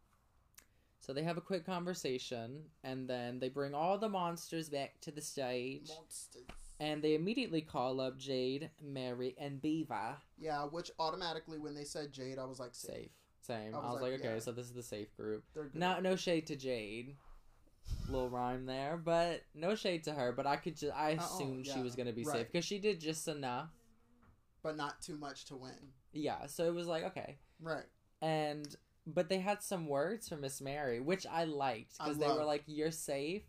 [0.99, 5.11] So they have a quick conversation, and then they bring all the monsters back to
[5.11, 6.43] the stage, Monsters.
[6.79, 10.17] And they immediately call up Jade, Mary, and Beaver.
[10.39, 12.91] Yeah, which automatically when they said Jade, I was like safe.
[12.95, 13.09] Safe.
[13.41, 13.75] Same.
[13.75, 14.39] I I was was, like, like, okay, yeah.
[14.39, 15.43] so this is the safe group.
[15.53, 15.75] Good.
[15.75, 17.15] No, no shade to Jade.
[18.09, 20.31] Little rhyme there, but no shade to her.
[20.31, 22.99] But I could just, I Uh-oh, assumed she was gonna be safe because she did
[22.99, 23.69] just enough.
[24.63, 25.91] but not too much to win.
[26.11, 27.85] Yeah, so it was like okay, Right.
[28.21, 32.43] and but they had some words for Miss Mary, which I liked because they were
[32.43, 33.43] like, "You're safe,"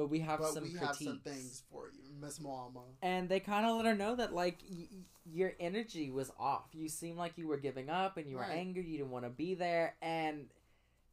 [0.00, 0.86] but we have but some we critiques.
[0.86, 2.80] have some things for you, Miss Mama.
[3.02, 4.86] And they kind of let her know that like y-
[5.30, 6.70] your energy was off.
[6.72, 8.56] You seemed like you were giving up and you were Right.
[8.56, 8.86] angry.
[8.86, 9.96] You didn't want to be there.
[10.00, 10.48] And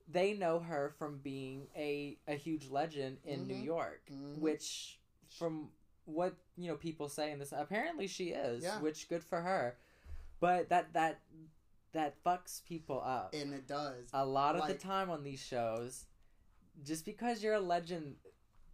[0.08, 3.66] they know her from being a a huge legend in New Mhm.
[3.66, 4.40] York, Mhm.
[4.40, 5.02] which
[5.38, 5.70] from
[6.06, 8.80] what you know people say in this apparently she is, Yeah.
[8.80, 9.78] which good for her.
[10.40, 11.20] But that that
[11.92, 14.08] that fucks people up And it does.
[14.14, 16.06] a lot of the time on these shows
[16.84, 18.16] just because you're a legend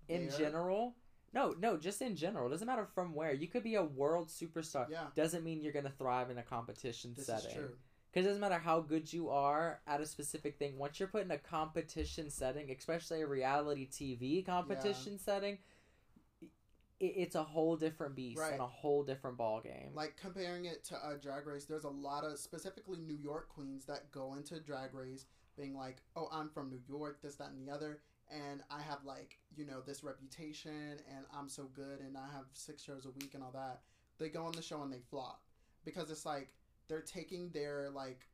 [0.07, 0.37] in There.
[0.37, 0.95] general
[1.33, 4.89] no no just in general doesn't matter from where you could be a world superstar
[4.89, 5.07] Yeah.
[5.15, 7.77] doesn't mean you're gonna thrive in a competition This setting is true.
[8.11, 11.23] because it doesn't matter how good you are at a specific thing once you're put
[11.23, 15.57] in a competition setting especially a reality tv competition setting
[16.41, 16.47] i
[16.99, 18.53] it's a whole different beast Right.
[18.53, 21.89] and a whole different ball game Like comparing it to uh, Drag Race, there's a
[21.89, 25.25] lot of specifically New York queens that go into Drag Race
[25.57, 27.99] being like, "Oh, I'm from New York, this, that, and the other,
[28.33, 32.45] and I have like you know this reputation, and I'm so good, and I have
[32.53, 33.81] six shows a week and all that."
[34.19, 35.41] They go on the show and they flop
[35.85, 36.53] because it's like
[36.87, 38.27] they're taking their like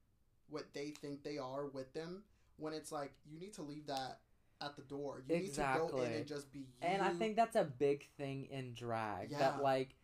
[0.50, 2.24] what they think they are with them
[2.58, 4.20] when it's like you need to leave that
[4.62, 5.24] at the door.
[5.28, 6.66] You need to go in and just be you.
[6.82, 9.32] And I think that's a big thing in drag.
[9.32, 9.39] Yeah.
[9.39, 9.95] That like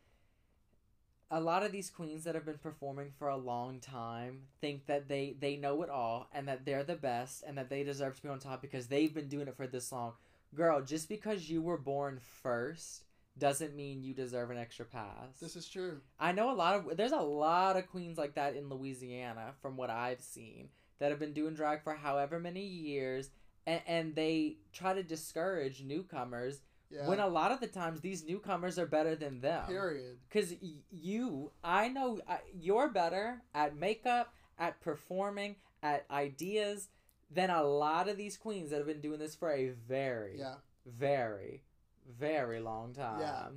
[1.32, 5.08] a lot of these queens that have been performing for a long time think that
[5.08, 8.22] they they know it all and that they're the best and that they deserve to
[8.22, 10.14] be on top because they've been doing it for this long.
[10.54, 13.04] Girl, just because you were born first
[13.38, 15.40] doesn't mean you deserve an extra pass.
[15.42, 16.00] this is true.
[16.20, 19.76] I know a lot of there's a lot of queens like that in Louisiana from
[19.76, 20.70] what I've seen
[21.00, 23.30] that have been doing drag for however many years
[23.68, 27.08] and, and they try to discourage newcomers Yeah.
[27.08, 29.68] when a lot of the times these newcomers are better than them.
[29.68, 30.18] Period.
[30.30, 36.90] Because y- you, I know I, you're better at makeup, at performing, at ideas
[37.32, 40.56] than a lot of these queens that have been doing this for a very, Yeah.
[40.86, 41.64] very,
[42.08, 43.20] very long time.
[43.20, 43.48] Yeah.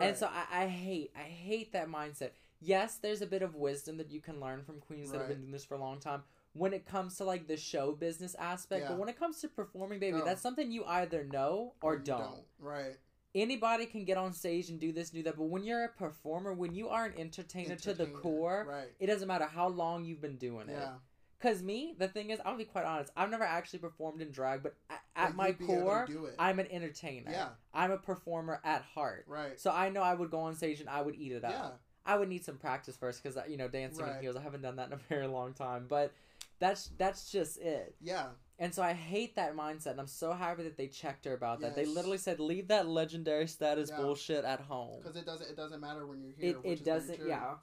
[0.00, 2.30] And so I, I hate, I hate that mindset.
[2.60, 5.40] yes, there's a bit of wisdom that you can learn from queens that have been
[5.40, 6.22] doing this for a long time
[6.54, 8.82] when it comes to like the show business aspect.
[8.82, 8.88] Yeah.
[8.90, 10.24] But when it comes to performing, baby, Oh.
[10.24, 12.44] that's something you either know or You don't.
[12.58, 12.96] Right.
[13.34, 15.36] Anybody can get on stage and do this, do that.
[15.38, 18.88] But when you're a performer, when you are an entertainer, to the core, Right.
[19.00, 20.72] it doesn't matter how long you've been doing it.
[20.78, 20.94] Yeah.
[21.40, 23.10] Cause me, the thing is, I'll be quite honest.
[23.16, 26.06] I've never actually performed in drag, but at, at my you'd be able to core,
[26.28, 26.34] it.
[26.38, 27.30] I'm an entertainer.
[27.32, 27.48] Yeah.
[27.74, 29.24] I'm a performer at heart.
[29.26, 29.58] Right.
[29.58, 31.50] So I know I would go on stage and I would eat it up.
[31.52, 31.70] Yeah.
[32.04, 34.36] I would need some practice first because uh, you know dancing in heels.
[34.36, 36.12] I haven't done that in a very long time, but
[36.58, 37.94] that's that's just it.
[38.00, 38.26] Yeah.
[38.58, 41.60] And so I hate that mindset, and I'm so happy that they checked her about
[41.60, 41.74] that.
[41.74, 43.96] They literally said, "Leave that legendary status Yeah.
[43.96, 45.50] bullshit at home." Because it doesn't.
[45.50, 46.50] It doesn't matter when you're here.
[46.50, 47.26] It which is it doesn't.
[47.26, 47.54] Yeah,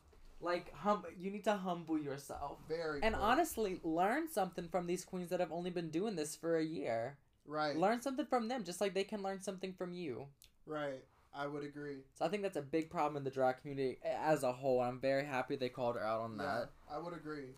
[0.42, 1.06] like hum.
[1.18, 2.60] You need to humble yourself.
[2.68, 3.02] Very.
[3.02, 3.24] And true.
[3.24, 7.18] honestly, learn something from these queens that have only been doing this for a year.
[7.46, 7.78] Right.
[7.78, 10.28] Learn something from them, just like they can learn something from you.
[10.66, 11.04] Right.
[11.34, 11.98] I would agree.
[12.16, 14.82] So I think that's a big problem in the drag community as a whole.
[14.82, 16.70] I'm very happy they called her out on Yeah, that.
[16.92, 17.56] I would agree.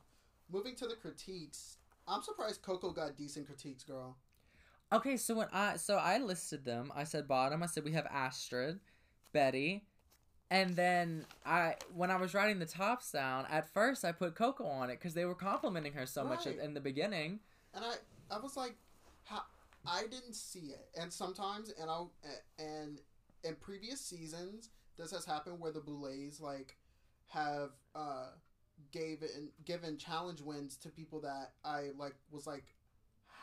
[0.51, 1.77] Moving to the critiques,
[2.07, 4.17] I'm surprised Coco got decent critiques, girl.
[4.93, 7.63] Okay, so when I so I listed them, I said bottom.
[7.63, 8.79] I said we have Astrid,
[9.31, 9.85] Betty,
[10.49, 14.65] and then I when I was writing the tops down, at first I put Coco
[14.65, 17.39] on it because they were complimenting her so much in the beginning.
[17.73, 18.75] And I, I was like,
[19.23, 19.43] how?
[19.87, 20.89] I didn't see it.
[20.99, 22.03] And sometimes, and I,
[22.59, 22.99] and
[23.45, 26.75] in previous seasons, this has happened where the Boulets like
[27.27, 28.27] have uh
[28.91, 32.65] gave it and given challenge wins to people that I like was like,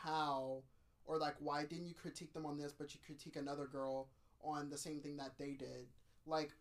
[0.03, 0.63] how
[1.05, 4.07] or like why didn't you critique them on this, but you critique another girl
[4.43, 5.87] on the same thing that they did?
[6.25, 6.51] Like,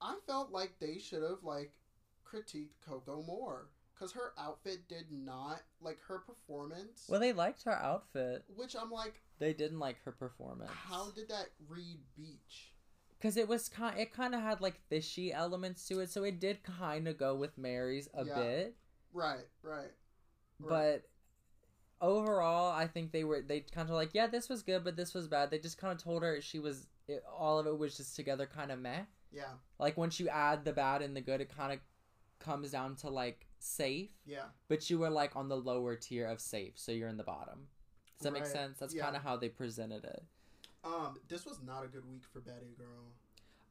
[0.00, 1.72] I felt like they should have like
[2.26, 7.06] critiqued Coco more because her outfit did not like her performance.
[7.08, 8.44] Well, they liked her outfit.
[8.56, 10.70] which I'm like, They didn't like her performance.
[10.72, 12.72] how did that read beach?
[13.24, 16.38] Because it was kind, it kind of had like fishy elements to it, so it
[16.40, 18.34] did kind of go with Mary's a Yeah.
[18.34, 18.76] bit.
[19.14, 19.92] Right, right,
[20.58, 20.68] Right.
[20.68, 21.08] But
[22.06, 25.14] overall, I think they were they kind of like, yeah, this was good, but this
[25.14, 25.50] was bad.
[25.50, 28.44] They just kind of told her she was it, all of it was just together,
[28.46, 29.04] kind of meh.
[29.32, 31.78] yeah, Like once you add the bad and the good, it kind of
[32.40, 34.10] comes down to like safe.
[34.26, 37.24] yeah, But you were like on the lower tier of safe, so you're in the
[37.24, 37.68] bottom.
[38.18, 38.78] Does that make sense?
[38.80, 39.04] That's Yeah.
[39.04, 40.22] kind of how they presented it.
[40.84, 43.12] Um, this was not a good week for Betty, girl.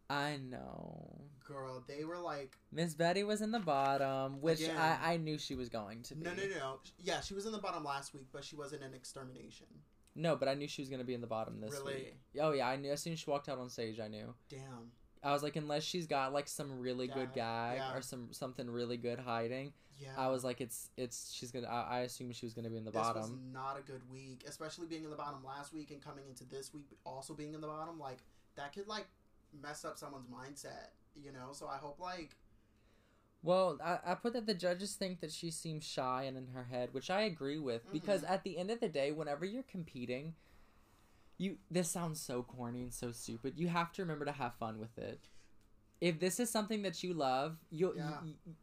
[0.09, 1.21] I know.
[1.47, 4.77] Girl, they were like, Miss Betty was in the bottom, which Again.
[4.77, 6.23] I, I knew she was going to be.
[6.23, 6.79] no, no, no.
[7.01, 9.67] Yeah, she was in the bottom last week, but she wasn't in extermination.
[10.15, 11.79] No, but I knew she was going to be in the bottom this week.
[11.85, 12.03] Really?
[12.03, 12.41] week.
[12.41, 12.91] Oh, yeah, I knew.
[12.91, 14.33] As soon as she walked out on stage, I knew.
[14.49, 14.91] Damn.
[15.23, 17.95] I was like, unless she's got like some really good Yeah, gag yeah.
[17.95, 20.09] or some something really good hiding, Yeah.
[20.17, 21.67] I was like, it's it's she's gonna.
[21.67, 23.39] I, I assumed she was gonna be in the this was bottom.
[23.53, 26.73] not a good week, especially being in the bottom last week and coming into this
[26.73, 27.97] week also being in the bottom.
[27.99, 28.19] Like
[28.55, 29.05] that could like
[29.61, 31.49] mess up someone's mindset, you know.
[31.53, 32.35] So I hope like
[33.41, 36.63] Well, I, I put that the judges think that she seems shy and in her
[36.65, 38.29] head, which I agree with because Mhm.
[38.29, 40.35] at the end of the day, whenever you're competing,
[41.37, 43.53] you this sounds so corny and so stupid.
[43.57, 45.27] You have to remember to have fun with it.
[46.01, 48.17] If this is something that you love, you'll Yeah.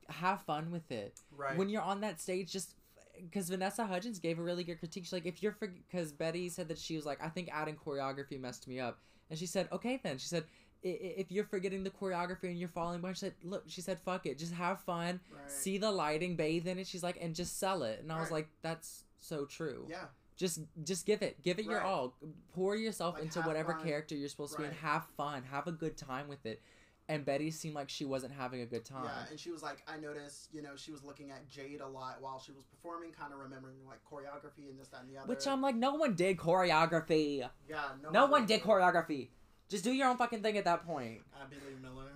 [0.09, 1.19] have fun with it.
[1.37, 1.57] right.
[1.57, 2.75] when you're on that stage just
[3.23, 6.69] because vanessa hudgens gave a really good critique she's like if you're because betty said
[6.69, 8.99] that she was like i think adding choreography messed me up
[9.29, 10.45] and she said okay then she said
[10.83, 13.83] "I- i- if you're forgetting the choreography and you're falling behind she said look she
[13.83, 15.51] said fuck it just have fun right.
[15.51, 18.31] see the lighting bathe in it she's like and just sell it and i was
[18.31, 20.05] like that's so true yeah.
[20.41, 22.17] Just just give it give it your all
[22.55, 23.85] pour yourself Like, into whatever fun.
[23.85, 26.63] character you're supposed to be and have fun have a good time with it
[27.11, 29.83] and betty seemed like she wasn't having a good time Yeah, and she was like,
[29.87, 33.11] I noticed, you know, she was looking at Jade a lot while she was performing,
[33.13, 35.29] kind of remembering like choreography and this, that, and the other.
[35.29, 39.29] which i'm like no one did choreography yeah, no, No one did choreography.
[39.69, 41.21] Just do your own fucking thing at that point.
[41.41, 42.11] Abby Lee Miller.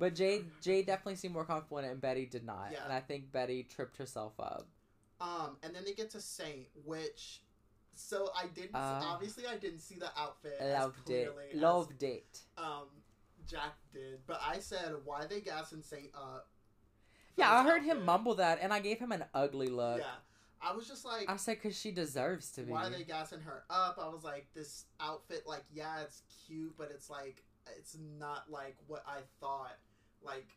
[0.00, 2.70] But Jade, Jade definitely seemed more comfortable in it, and Betty did not.
[2.72, 2.82] Yeah.
[2.82, 4.66] And I think Betty tripped herself up.
[5.22, 7.42] Um, and then they get to Saint, which,
[7.94, 8.74] so I didn't.
[8.74, 10.58] Uh, obviously, I didn't see the outfit.
[10.60, 11.04] Loved it.
[11.32, 12.40] clearly as, Loved it.
[12.58, 12.86] Um,
[13.46, 16.48] Jack did, but I said, why they gassing Saint up?
[17.36, 19.98] Yeah, I heard him mumble that, and I gave him an ugly look.
[19.98, 20.04] Yeah,
[20.60, 22.72] I was just like, I said, because she deserves to be.
[22.72, 23.98] why are they gassing her up?
[24.02, 27.42] I was like, this outfit, like, yeah, it's cute, but it's like,
[27.78, 29.76] it's not like what I thought.
[30.24, 30.48] Like,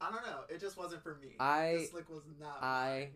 [0.00, 0.40] I don't know.
[0.48, 1.36] It just wasn't for me.
[1.40, 2.62] I- this look was not.
[2.62, 3.08] I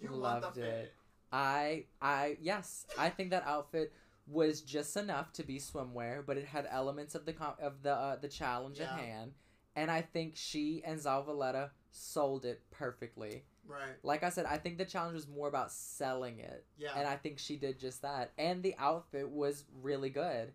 [0.00, 0.92] you loved it.
[1.32, 3.92] I, I, yes, I think that outfit
[4.26, 7.92] was just enough to be swimwear, but it had elements of the com- of the
[7.92, 8.92] uh, the challenge Yeah.
[8.92, 9.32] at hand,
[9.76, 13.44] and I think she and Zavaleta sold it perfectly.
[13.66, 13.94] Right.
[14.02, 16.64] Like I said, I think the challenge was more about selling it.
[16.78, 16.90] Yeah.
[16.96, 18.32] And I think she did just that.
[18.36, 20.52] And the outfit was really good.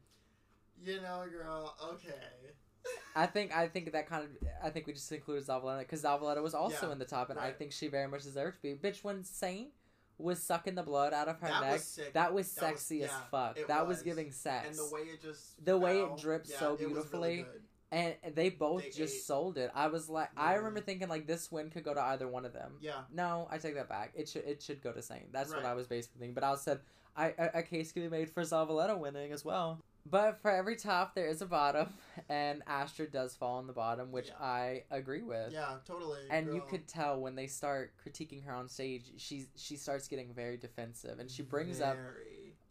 [0.83, 1.75] you know, girl.
[1.93, 2.13] Okay.
[3.15, 4.29] I think I think that kind of
[4.63, 7.39] I think we just included Zavaleta because Zavaleta was also Yeah, in the top, and
[7.39, 8.73] I think she very much deserved to be.
[8.73, 9.69] Bitch, when Saint
[10.17, 12.47] was sucking the blood out of her That neck, was that was That was-
[12.81, 13.57] sexy as yeah, fuck.
[13.67, 13.97] that was.
[13.97, 14.03] was.
[14.03, 16.79] giving sex, and the way it just The way it fell, dripped yeah, so was
[16.81, 17.35] really beautifully.
[17.43, 17.61] good.
[17.91, 19.21] and they both They just ate.
[19.23, 19.71] sold it.
[19.73, 22.51] I was like, I remember thinking like this win could go to either one of
[22.53, 22.77] them.
[22.81, 24.11] yeah No, I take that back.
[24.15, 25.31] It should it should go to Saint.
[25.31, 26.33] That's what I was basically thinking.
[26.33, 26.79] But I also said
[27.15, 29.79] I a, a case could be made for Zavaleta winning as well.
[30.07, 31.93] But for every top, there is a bottom,
[32.29, 34.45] and Astrid does fall on the bottom, which Yeah.
[34.45, 35.51] I agree with.
[35.51, 39.75] yeah totally And you could tell when they start critiquing her on stage, she's she
[39.77, 41.97] starts getting very defensive, and she brings up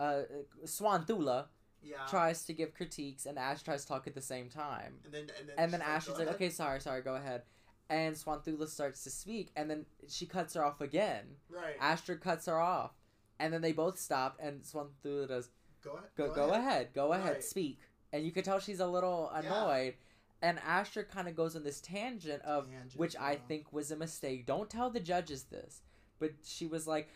[0.01, 0.23] uh,
[0.65, 1.47] Swanthula
[1.83, 5.01] yeah tries to give critiques, and Ash tries to talk at the same time.
[5.05, 7.43] and then and then, And then Ash "Go is like, okay, sorry, sorry, go ahead.
[7.91, 11.37] And Swanthula starts to speak, and then she cuts her off again.
[11.51, 12.93] right Astrid cuts her off.
[13.39, 15.51] And then they both stop, and Swanthula does,
[15.85, 16.89] go ahead go, go, ahead.
[16.95, 17.45] go ahead, Right.
[17.45, 17.79] speak.
[18.13, 19.41] And you could tell she's a little Yeah.
[19.41, 19.95] annoyed.
[20.43, 23.97] And Astrid kind of goes on this tangent of, Tangent, which I think was a
[23.97, 24.47] mistake.
[24.47, 25.83] Don't tell the judges this.
[26.19, 27.09] But she was like,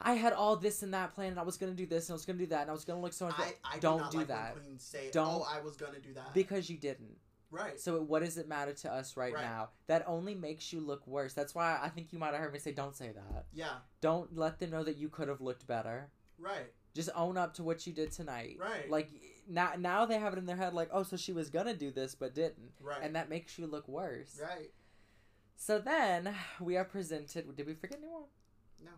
[0.00, 2.12] I had all this and that planned, and I was going to do this, and
[2.12, 3.34] I was going to do that, and I was going to look so much.
[3.38, 4.56] I, I don't do, not do like that.
[4.78, 7.16] Say, oh, Don't- "Oh, I was gonna do that." Because you didn't.
[7.50, 7.80] right.
[7.80, 9.42] So what does it matter to us right, Right.
[9.44, 9.70] now?
[9.86, 11.32] That only makes you look worse.
[11.32, 13.46] That's why I think you might have heard me say, "Don't say that.
[13.52, 13.78] Yeah.
[14.00, 16.10] Don't let them know that you could have looked better.
[16.38, 16.72] Right.
[16.96, 18.56] Just own up to what you did tonight.
[18.58, 18.90] Right.
[18.90, 19.10] Like
[19.48, 21.90] now, now they have it in their head, like, oh, so she was gonna do
[21.92, 22.98] this but didn't, Right.
[23.02, 24.40] and that makes you look worse.
[24.42, 24.70] right.
[25.56, 27.54] So then we are presented.
[27.56, 28.24] Did we forget anyone?
[28.84, 28.90] No.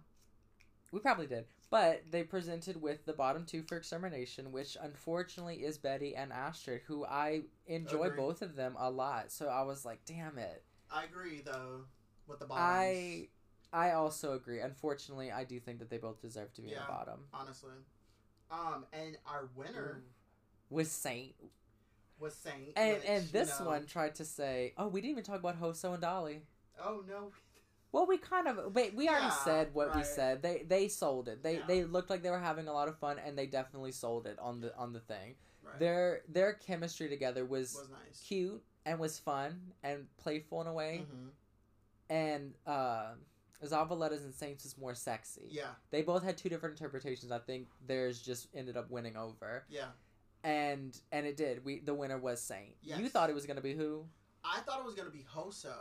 [0.91, 1.45] We probably did.
[1.71, 6.81] But they presented with the bottom two for extermination, which unfortunately is Betty and Astrid,
[6.87, 8.17] who I enjoy Agree.
[8.17, 9.31] both of them a lot.
[9.31, 10.65] So I was like, damn it.
[10.91, 11.83] I agree though
[12.27, 12.67] with the bottoms.
[12.69, 13.29] I
[13.73, 14.61] I also agree.
[14.61, 17.21] Unfortunately, I do think that they both deserve to be in the bottom.
[17.35, 17.73] honestly.
[18.51, 20.03] Um, and our winner
[20.71, 21.35] was Saint.
[22.19, 22.73] was Saint.
[22.77, 25.39] And which, and you this know- one tried to say, "Oh, we didn't even talk
[25.39, 26.41] about Hoso and Dahli."
[26.83, 27.31] Oh no.
[27.93, 28.95] Well, we kind of wait.
[28.95, 30.43] We already Yeah, said what we said.
[30.43, 31.43] They they sold it.
[31.43, 31.67] They Yeah.
[31.67, 34.39] they looked like they were having a lot of fun, and they definitely sold it
[34.39, 35.37] on the on the thing.
[35.63, 35.79] Right.
[35.79, 38.21] Their their chemistry together was, was nice.
[38.27, 41.07] cute and was fun and playful in a way.
[41.11, 41.29] hmm
[42.11, 43.15] And uh,
[43.65, 45.49] Zavaleta's and Saints was more sexy.
[45.51, 45.71] Yeah.
[45.91, 47.33] They both had two different interpretations.
[47.33, 49.87] I think theirs just ended up winning over, Yeah.
[50.45, 51.65] and and it did.
[51.65, 52.77] We the winner was Saint.
[52.83, 54.05] You thought it was gonna be who?
[54.45, 55.75] I thought it was gonna be Hoso.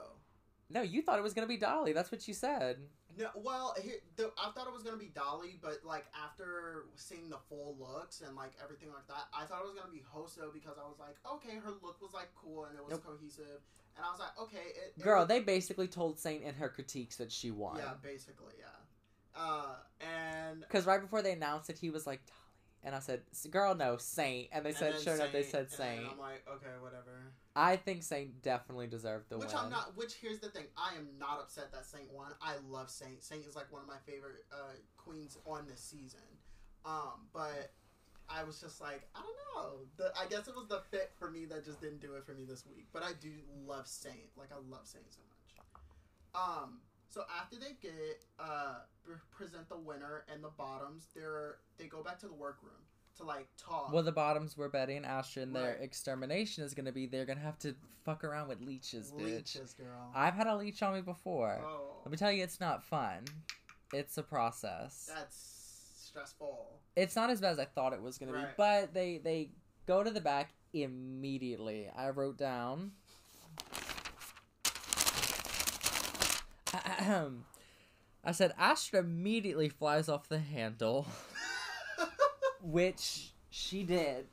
[0.69, 1.93] No, you thought it was gonna be Dahli.
[1.93, 2.77] That's what you said.
[3.17, 7.29] No, well, here the, I thought it was gonna be Dahli, but like after seeing
[7.29, 10.51] the full looks and like everything like that, I thought it was gonna be Hoso
[10.53, 13.05] because I was like, okay, her look was like cool and it was Nope.
[13.05, 13.61] cohesive,
[13.95, 16.69] and I was like, okay, it, it Girl, looked- they basically told Saint in her
[16.69, 17.77] critiques that she won.
[17.77, 22.33] yeah, basically, yeah, uh, and Because right before they announced it, he was like Dahli,
[22.83, 25.61] and I said, "Girl, no, Saint." And they and said, "Sure enough, they Saint, said
[25.61, 27.31] and Saint." I'm like, okay, whatever.
[27.57, 29.55] I think Saint definitely deserved the which win.
[29.55, 29.97] Which I'm not.
[29.97, 32.31] Which here's the thing, I am not upset that Saint won.
[32.39, 33.23] I love Saint.
[33.23, 36.19] Saint is like one of my favorite uh, queens on this season.
[36.85, 37.73] Um, but
[38.29, 39.79] I was just like, I don't know.
[39.97, 42.33] The, I guess it was the fit for me that just didn't do it for
[42.33, 42.85] me this week.
[42.93, 43.31] But I do
[43.65, 44.29] love Saint.
[44.37, 45.65] Like I love Saint so much.
[46.35, 46.79] Um.
[47.09, 52.03] So after they get uh pre- present the winner and the bottoms, they're they go
[52.03, 52.86] back to the workroom
[53.17, 53.91] to like talk.
[53.91, 55.81] Well, the bottoms were Betty and Astrid, and their Right.
[55.81, 59.23] extermination is gonna be they're gonna have to fuck around with leeches, bitch.
[59.55, 60.11] Leeches, girl.
[60.15, 61.59] I've had a leech on me before.
[61.63, 63.25] oh, Let me tell you, it's not fun.
[63.93, 65.09] It's a process.
[65.13, 65.53] that's
[65.97, 66.79] stressful.
[66.95, 68.57] It's not as bad as I thought it was gonna be, Right.
[68.57, 69.51] but they they
[69.85, 71.89] go to the back immediately.
[71.95, 72.91] I wrote down.
[78.23, 81.07] I said Astra immediately flies off the handle,
[82.61, 84.27] which she did.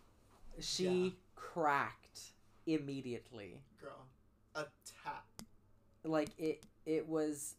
[0.60, 1.10] She Yeah.
[1.34, 2.32] cracked
[2.66, 3.62] immediately.
[3.80, 4.06] girl,
[4.54, 5.24] attack.
[6.04, 7.56] Like it it was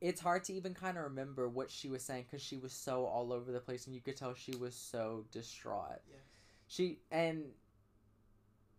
[0.00, 3.04] it's hard to even kind of remember what she was saying cuz she was so
[3.06, 6.00] all over the place and you could tell she was so distraught.
[6.08, 6.20] Yes.
[6.68, 7.52] She and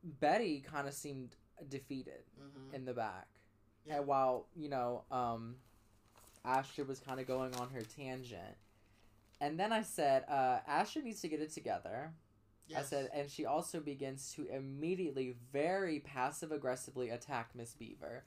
[0.03, 1.35] Betty kind of seemed
[1.69, 2.75] defeated Mm-hmm.
[2.75, 3.27] in the back.
[3.85, 3.97] Yeah.
[3.97, 5.57] And while, you know, um
[6.43, 8.57] Asher was kind of going on her tangent.
[9.41, 12.13] And then I said, uh, Asher needs to get it together.
[12.73, 18.23] I said, and she also begins to immediately, very passive aggressively attack Miss Beaver,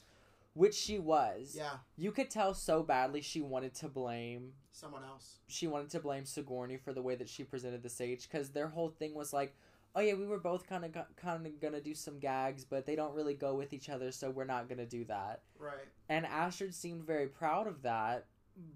[0.52, 1.54] which she was.
[1.56, 4.52] yeah, You could tell so badly she wanted to blame.
[4.70, 5.38] someone else.
[5.46, 8.68] She wanted to blame Sigourney for the way that she presented the stage because their
[8.68, 9.54] whole thing was like,
[9.96, 12.96] oh yeah, we were both kind of kind of gonna do some gags, but they
[12.96, 15.40] don't really go with each other, so we're not gonna do that.
[15.58, 15.88] Right.
[16.10, 18.26] And Astrid seemed very proud of that,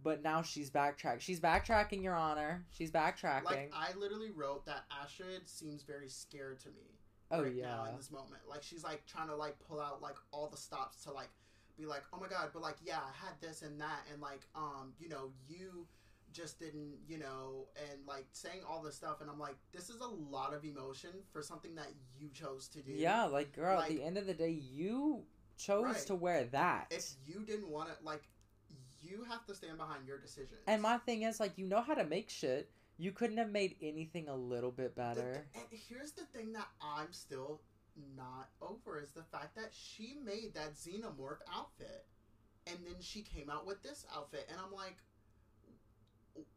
[0.03, 1.21] but now she's backtracking.
[1.21, 2.65] She's backtracking, Your Honor.
[2.71, 3.45] She's backtracking.
[3.45, 6.99] Like I literally wrote that Astrid seems very scared to me.
[7.31, 7.91] Oh, right now yeah.
[7.91, 8.43] in this moment.
[8.49, 11.29] Like she's like trying to like pull out like all the stops to like
[11.77, 14.47] be like, oh my god, but like yeah, I had this and that, and like
[14.55, 15.87] um, you know, you
[16.33, 20.01] just didn't, you know, and like saying all this stuff, and I'm like, this is
[20.01, 22.93] a lot of emotion for something that you chose to do.
[22.93, 25.23] Yeah, like girl, at the end of the day, you
[25.57, 26.07] chose Right.
[26.07, 26.87] to wear that.
[26.91, 28.23] If you didn't want it, like,
[29.09, 30.61] you have to stand behind your decisions.
[30.67, 32.71] and my thing is, like, you know how to make shit.
[32.99, 35.47] You couldn't have made anything a little bit The- better.
[35.55, 37.61] and here's the thing that I'm still
[38.17, 42.07] not over is the fact that she made that xenomorph outfit,
[42.67, 44.97] and then she came out with this outfit, and I'm like,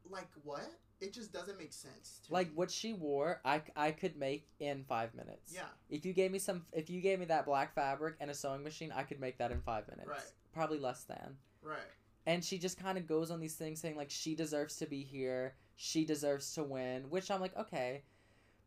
[0.09, 0.69] like what?
[0.99, 2.21] It just doesn't make sense.
[2.27, 2.53] To Like me.
[2.55, 5.51] what she wore, I, I could make in five minutes.
[5.53, 8.35] Yeah, If you gave me some, if you gave me that black fabric and a
[8.35, 10.07] sewing machine, I could make that in five minutes.
[10.07, 10.31] Right.
[10.53, 11.37] Probably less than.
[11.63, 11.79] right.
[12.25, 15.03] And she just kind of goes on these things saying like she deserves to be
[15.03, 18.03] here, she deserves to win, which I'm like okay,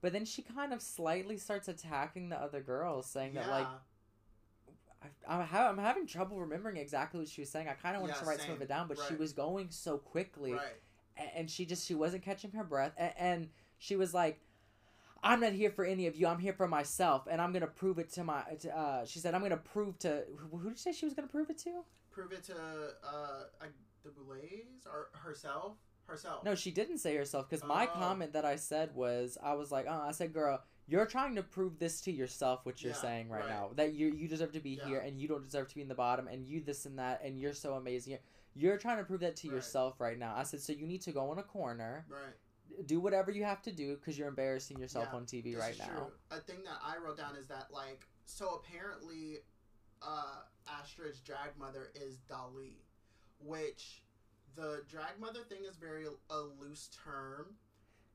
[0.00, 3.66] but then she kind of slightly starts attacking the other girls, saying that like
[5.02, 7.68] I, I'm, ha- I'm having trouble remembering exactly what she was saying.
[7.68, 9.68] I kind of wanted Yeah, to write some of it down, but she was going
[9.70, 11.30] so quickly, right.
[11.36, 13.48] and she just she wasn't catching her breath, and, and
[13.78, 14.40] she was like.
[15.26, 16.26] I'm not here for any of you.
[16.26, 18.42] I'm here for myself, and I'm gonna prove it to my.
[18.60, 21.14] To, uh, she said, "I'm gonna prove to who, who did she say she was
[21.14, 21.82] gonna prove it to?"
[22.14, 23.08] Prove it to uh,
[23.60, 23.66] uh
[24.04, 25.76] the Boulets or herself.
[26.06, 26.44] Herself.
[26.44, 27.98] No, she didn't say herself because my Oh.
[27.98, 31.42] comment that I said was I was like, oh, I said, girl, you're trying to
[31.42, 33.48] prove this to yourself, what you're Yeah, saying right, right.
[33.48, 34.84] now, that you you deserve to be Yeah.
[34.84, 37.22] here and you don't deserve to be in the bottom and you this and that
[37.22, 38.18] and you're so amazing.
[38.52, 39.54] You're trying to prove that to Right.
[39.54, 40.36] yourself right now.
[40.36, 42.86] I said, so you need to go in a corner, Right.
[42.86, 45.86] do whatever you have to do because you're embarrassing yourself Yeah, on TV right now.
[45.86, 46.12] true.
[46.30, 49.38] A thing that I wrote down is that like so apparently
[50.06, 50.42] uh
[50.80, 52.76] Astrid's drag mother is Dahli,
[53.38, 54.02] which
[54.56, 57.56] the drag mother thing is very a loose term.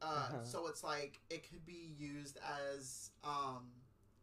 [0.01, 0.43] Uh, Uh-huh.
[0.45, 2.37] so it's like it could be used
[2.71, 3.65] as um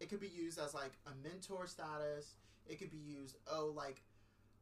[0.01, 2.37] it could be used as like a mentor status.
[2.67, 4.03] It could be used oh like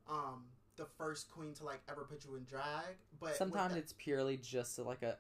[0.09, 0.45] um
[0.77, 4.37] the first queen to like ever put you in drag, but Sometimes that- it's purely
[4.37, 5.17] just like a,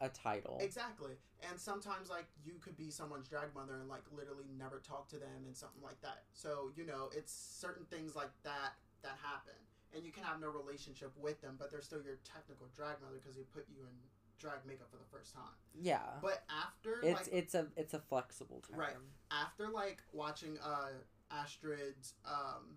[0.00, 0.58] a, a title.
[0.60, 1.12] Exactly.
[1.48, 5.16] And sometimes like you could be someone's drag mother and like literally never talk to
[5.16, 6.22] them and something like that.
[6.34, 9.58] So, you know, it's certain things like that that happen.
[9.94, 13.16] And you can have no relationship with them, but they're still your technical drag mother
[13.20, 13.92] because they put you in
[14.38, 15.52] drag makeup for the first time.
[15.80, 15.98] Yeah.
[16.22, 18.78] But after It's like it's a it's a flexible term.
[18.78, 18.94] Right.
[19.32, 20.90] after like watching uh
[21.30, 22.76] Astrid's um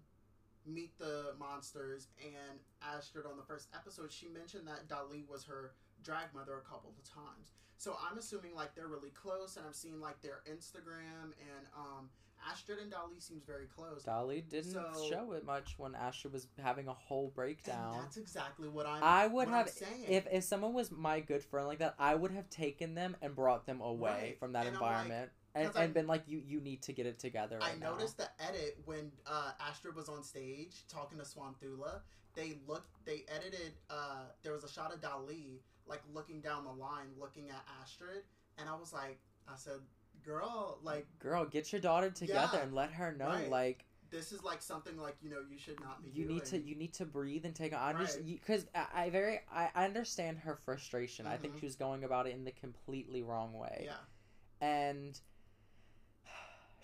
[0.66, 5.74] meet the monsters and Astrid on the first episode, she mentioned that Dahli was her
[6.04, 7.51] drag mother a couple of times.
[7.78, 12.09] So I'm assuming like they're really close and I'm seeing like their Instagram and um
[12.51, 14.04] Astrid and Dahli seems very close.
[14.04, 17.97] Dahli didn't So- show it much when Asher was having a whole breakdown.
[18.01, 20.05] That's exactly what I'm I would have saying.
[20.08, 23.33] if if someone was my good friend like that, I would have taken them and
[23.36, 24.39] brought them away Right.
[24.39, 27.06] from that And environment and, 'cause I- and been like, you you need to get
[27.06, 27.58] it together.
[27.60, 27.92] Right I now.
[27.94, 32.02] noticed the edit when uh, Astrid was on stage talking to Swanthula.
[32.36, 32.90] They looked.
[33.06, 33.74] They edited.
[33.90, 38.24] Uh, there was a shot of Dahli like looking down the line, looking at Astrid,
[38.58, 39.80] and I was like, I said,
[40.24, 42.64] "Girl, like girl, get your daughter together Yeah.
[42.64, 43.50] and let her know Right.
[43.50, 46.10] like this is like something like you know you should not be.
[46.10, 48.26] you need to you need to breathe and take I just Right.
[48.26, 51.26] because I, I very I, I understand her frustration.
[51.28, 51.60] I think Mhm.
[51.62, 53.84] she was going about it in the completely wrong way.
[53.86, 53.98] Yeah,
[54.62, 55.20] and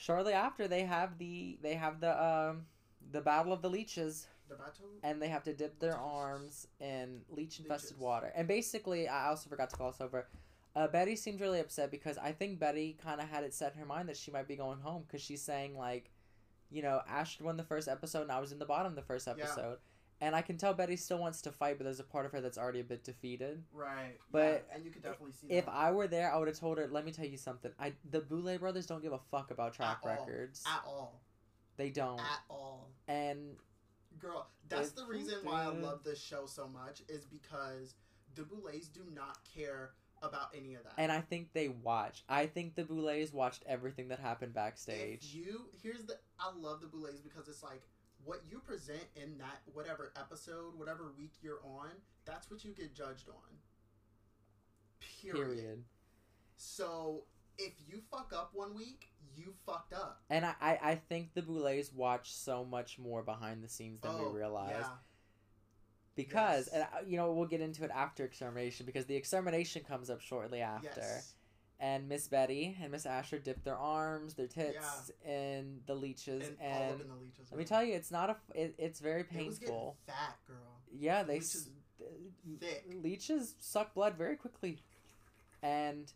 [0.02, 2.66] shortly after they have the they have the um
[3.12, 4.28] the battle of the leeches.
[4.50, 4.88] The battle.
[5.04, 8.34] and they have to dip their arms in leech infested water.
[8.36, 10.28] And basically i also forgot to gloss over
[10.76, 13.80] uh, betty seemed really upset because i think betty kind of had it set in
[13.80, 16.12] her mind that she might be going home because she's saying like
[16.70, 19.28] you know ashton won the first episode and i was in the bottom the first
[19.28, 19.78] episode
[20.22, 22.40] and i can tell betty still wants to fight but there's a part of her
[22.40, 25.74] that's already a bit defeated Right, But yeah, and you could definitely see if that.
[25.74, 26.88] I were there, I would have told her.
[26.92, 27.72] Let me tell you something.
[27.80, 30.26] I the Boulet brothers don't give a fuck about track At all.
[30.26, 30.64] records.
[30.68, 31.22] at all,
[31.78, 32.20] They don't.
[32.20, 32.90] at all.
[33.08, 33.56] and
[34.20, 37.96] Girl, that's the reason why I love this show so much is because
[38.36, 39.92] the Boulets do not care
[40.22, 40.94] about any of that.
[41.00, 42.24] and I think they watch.
[42.30, 45.34] I think the Boulets watched everything that happened if backstage.
[45.34, 47.82] you here's the I love the Boulets because it's like
[48.26, 51.90] what you present in that whatever episode, whatever week you're on,
[52.26, 53.58] that's what you get judged on.
[55.22, 55.48] Period.
[55.48, 55.84] period.
[56.58, 57.24] So
[57.58, 60.22] if you fuck up one week, you fucked up.
[60.30, 64.12] And I, I, I think the Boulets watch so much more behind the scenes than
[64.14, 64.76] oh, we realize.
[64.80, 64.90] Yeah.
[66.16, 66.74] Because, Yes.
[66.74, 70.22] and uh, you know, we'll get into it after extermination because the extermination comes up
[70.22, 70.90] shortly after.
[70.98, 71.34] Yes.
[71.84, 76.58] And Miss Betty and Miss Asher dip their arms, their tits in the leeches, And,
[76.62, 77.48] and, all up in the leeches.
[77.52, 78.36] let me tell you, it's not a.
[78.54, 79.98] It, it's very It was painful.
[80.06, 80.58] fat, girl.
[80.96, 81.70] Yeah, they Leeches
[82.60, 82.86] thick.
[83.02, 84.84] leeches suck blood very quickly,
[85.64, 86.12] and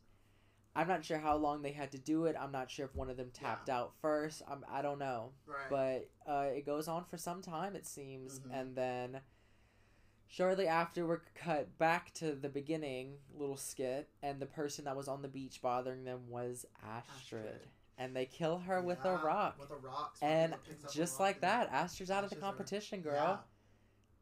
[0.75, 2.35] I'm not sure how long they had to do it.
[2.39, 4.43] I'm not sure if one of them tapped out first.
[4.47, 5.31] I'm, I don't know.
[5.47, 5.69] Right.
[6.27, 8.39] But uh, it goes on for some time, it seems.
[8.41, 8.59] Mhm.
[8.59, 9.21] And then
[10.27, 15.07] shortly after, we're cut back to the beginning little skit, and the person that was
[15.07, 17.45] on the beach bothering them was Astrid.
[17.45, 17.67] Astrid.
[17.97, 19.55] And they kill her with a rock.
[19.59, 20.15] With a rock.
[20.21, 23.13] and Sparkly picks up a just like and that, Astrid's out of the competition, girl.
[23.13, 23.37] Yeah,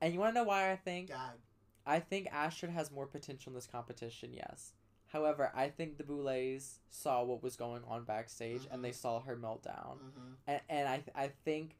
[0.01, 1.09] And you want to know why I think?
[1.85, 4.73] I think Astrid has more potential in this competition, yes.
[5.07, 8.95] However, I think the Boulets saw what was going on backstage and they Mhm.
[8.95, 9.97] saw her meltdown.
[9.99, 11.77] hmm And, and I, I think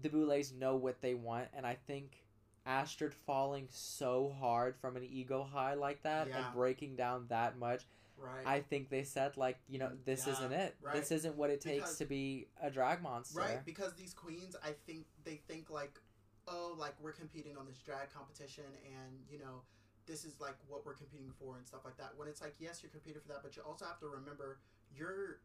[0.00, 1.48] the Boulets know what they want.
[1.54, 2.24] And I think
[2.72, 6.44] Astrid falling so hard from an ego high like that Yeah.
[6.44, 7.86] and breaking down that much,
[8.18, 8.46] Right.
[8.46, 10.76] I think they said, like, you know, this Yeah, isn't it.
[10.82, 10.94] right.
[10.94, 13.38] This isn't what it takes Because- to be a drag monster.
[13.38, 15.98] Right, because these queens, I think they think like,
[16.46, 19.62] oh, like we're competing on this drag competition, and you know,
[20.06, 22.16] this is like what we're competing for and stuff like that.
[22.16, 24.58] When it's like, yes, you're competing for that, but you also have to remember
[24.90, 25.40] you're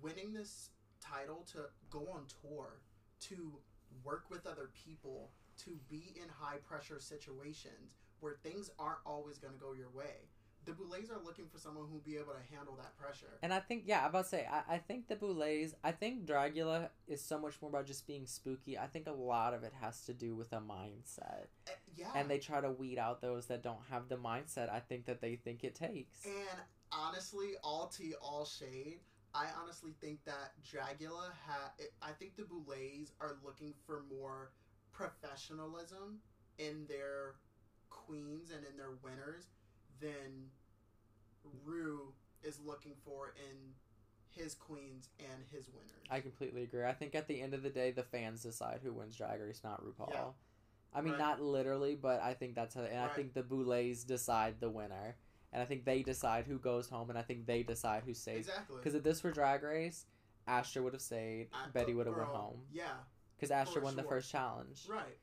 [0.00, 0.70] winning this
[1.00, 2.80] title to go on tour,
[3.20, 3.60] to
[4.04, 9.52] work with other people, to be in high pressure situations where things aren't always going
[9.52, 10.28] to go your way.
[10.64, 13.38] The Boulets are looking for someone who'll be able to handle that pressure.
[13.42, 16.24] And I think, yeah, I'm about to say, I, I think the Boulets, I think
[16.24, 18.78] Dragula is so much more about just being spooky.
[18.78, 21.46] I think a lot of it has to do with a mindset.
[21.66, 22.12] Uh, yeah.
[22.14, 25.20] And they try to weed out those that don't have the mindset I think that
[25.20, 26.24] they think it takes.
[26.24, 26.60] And
[26.92, 29.00] honestly, all tea, all shade.
[29.34, 31.86] I honestly think that Dragula had.
[32.02, 34.52] I think the Boulets are looking for more
[34.92, 36.18] professionalism
[36.58, 37.34] in their
[37.90, 39.46] queens and in their winners
[40.00, 40.50] than
[41.64, 42.12] Ru
[42.42, 43.56] is looking for in
[44.28, 45.90] his queens and his winners.
[46.10, 46.84] I completely agree.
[46.84, 49.60] I think at the end of the day, the fans decide who wins Drag Race,
[49.62, 50.10] not RuPaul.
[50.12, 50.24] Yeah.
[50.94, 51.18] I mean, Right.
[51.18, 52.82] not literally, but I think that's how.
[52.82, 55.16] And I think the Boulets decide the winner,
[55.52, 58.46] and I think they decide who goes home, and I think they decide who stays.
[58.48, 58.76] exactly.
[58.76, 60.06] Because if this were Drag Race,
[60.46, 62.60] Astra would have stayed, I- Betty uh, would have went home.
[62.70, 62.92] Yeah,
[63.50, 64.86] Because for won the first challenge.
[64.88, 65.18] right.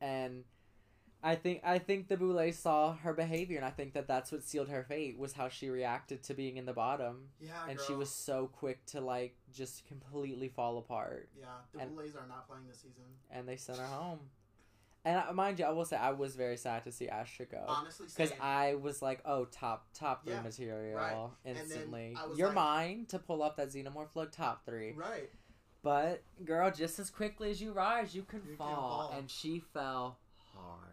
[0.00, 0.44] and
[1.22, 4.42] I think I think the Boulet saw her behavior, and I think that that's what
[4.44, 7.86] sealed her fate was how she reacted to being in the bottom, Yeah, and girl.
[7.86, 12.26] she was so quick to like just completely fall apart, Yeah, the and- Boulets are
[12.28, 13.04] not playing this season.
[13.30, 14.20] and they sent her home.
[15.06, 17.62] And uh, mind you, I will say I was very sad to see Astra go
[17.68, 18.32] Honestly, because.
[18.40, 21.28] I was like, oh, top top three Yeah, material right.
[21.44, 22.14] Instantly.
[22.18, 24.92] I You're like- mine to pull up that xenomorph look top three.
[24.92, 25.30] right.
[25.84, 28.66] But girl, just as quickly as you rise, you can, You fall.
[29.10, 29.14] fall.
[29.16, 30.16] and she fell
[30.56, 30.90] hard.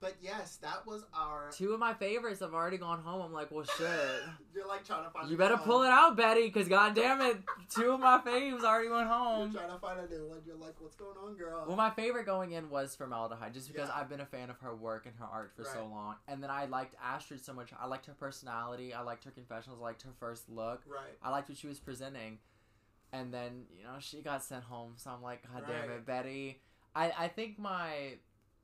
[0.00, 1.50] But yes, that was our.
[1.52, 3.22] Two of my favorites have already gone home.
[3.22, 3.86] I'm like, well, shit.
[4.54, 5.30] You're like trying to find.
[5.30, 7.36] You better pull it out, Betty, because goddamn it,
[7.72, 9.52] two of my faves already went home.
[9.52, 10.40] You're trying to find a new one.
[10.44, 11.66] You're like, what's going on, girl?
[11.68, 13.94] Well, my favorite going in was Formelda Hyde, just because Yeah.
[14.00, 16.16] I've been a fan of her work and her art for so long.
[16.26, 17.70] And then I liked Astrid so much.
[17.80, 18.92] I liked her personality.
[18.92, 19.78] I liked her confessionals.
[19.80, 20.82] I liked her first look.
[20.88, 21.16] right.
[21.22, 22.38] I liked what she was presenting.
[23.12, 24.94] And then, you know, she got sent home.
[24.96, 26.60] So I'm like, God damn it, Betty.
[26.94, 28.14] I, I think my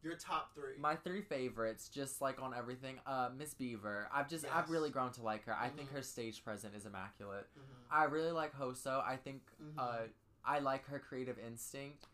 [0.02, 0.74] Your top three.
[0.78, 4.08] my three favorites, just like on everything, uh, Miss Beaver.
[4.12, 5.54] I've just I've really grown to like her.
[5.54, 5.94] I think Mhm.
[5.94, 7.46] her stage present is immaculate.
[7.58, 7.62] Mhm.
[7.90, 9.02] I really like Hoso.
[9.06, 9.74] I think Mhm.
[9.78, 10.06] uh,
[10.44, 12.06] I like her creative instinct.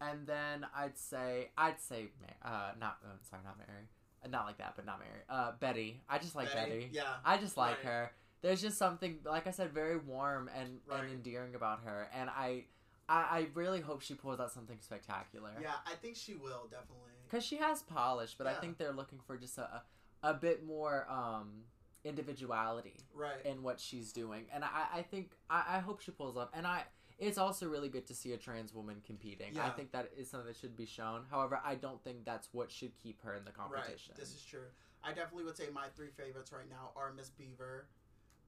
[0.00, 2.08] And then I'd say I'd say
[2.42, 3.88] uh not uh, sorry not Mary
[4.24, 7.16] Uh, not like that but not Mary uh Betty I just like Betty, Yeah.
[7.24, 7.86] I just like Right.
[7.86, 8.12] her
[8.42, 11.00] there's just something like I said very warm and Right.
[11.04, 12.64] and endearing about her and I,
[13.08, 17.12] I I really hope she pulls out something spectacular Yeah, I think she will definitely.
[17.28, 19.82] because she has polish but I think they're looking for just a
[20.22, 21.64] a, bit more um
[22.04, 23.44] individuality Right.
[23.44, 26.52] in what she's doing, and I, I think I, I hope she pulls up.
[26.54, 26.84] And I,
[27.18, 29.58] it's also really good to see a trans woman competing.
[29.58, 31.22] I think that is something that should be shown.
[31.30, 33.56] However, I don't think that's what should keep her in the right.
[33.82, 34.14] competition.
[34.18, 34.66] This is true.
[35.02, 37.86] I definitely would say my three favorites right now are Miss Beaver.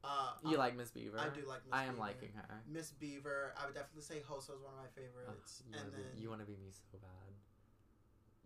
[0.05, 1.19] Uh, you like Miss Beaver?
[1.19, 2.01] I do like Miss I am Beaver.
[2.01, 2.63] liking her.
[2.71, 3.53] Miss Beaver.
[3.61, 5.63] I would definitely say Hoso is one of my Ugh, favorites.
[5.69, 7.11] you, and then be, you want to be me so bad.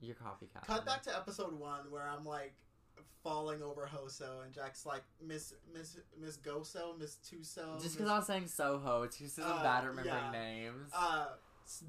[0.00, 0.66] You're copycat.
[0.66, 2.54] cut back to episode one where I'm like
[3.22, 7.80] falling over Hoso and Jack's like Miss Miss Miss Goso, Miss Tuso.
[7.80, 10.30] Just because I was saying Soho, it's just Uh, bad at remembering yeah.
[10.32, 10.90] names.
[10.96, 11.26] uh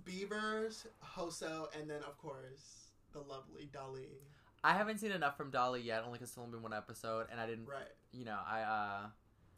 [0.05, 4.07] Beavers, Hoso, and then of course the lovely Dahli.
[4.63, 7.39] I haven't seen enough from Dahli yet, only because it's only been one episode, and
[7.39, 7.81] I didn't, Right.
[8.11, 9.05] you know, I uh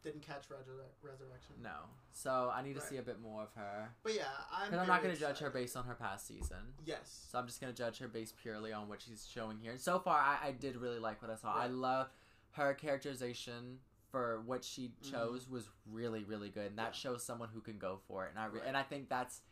[0.06, 1.56] Didn't catch Resur- Resurrection.
[1.60, 1.76] no.
[2.12, 2.88] So I need to Right.
[2.88, 3.92] see a bit more of her.
[4.04, 4.22] But yeah,
[4.52, 4.66] I'm.
[4.70, 5.52] Because I'm not very going to judge her excited.
[5.64, 6.74] based on her past season.
[6.84, 7.26] Yes.
[7.30, 9.72] So I'm just gonna judge her based purely on what she's showing here.
[9.72, 11.52] And so far, I, I did really like what I saw.
[11.52, 11.70] I Right.
[11.72, 12.08] love
[12.52, 13.80] her characterization
[14.10, 17.08] for what she chose was really really good, and that Mm-hmm.
[17.08, 17.12] Yeah.
[17.14, 18.30] shows someone who can go for it.
[18.30, 18.68] And I re- Right.
[18.68, 19.42] and I think that's,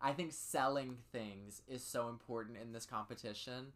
[0.00, 3.72] I think selling things is so important in this competition,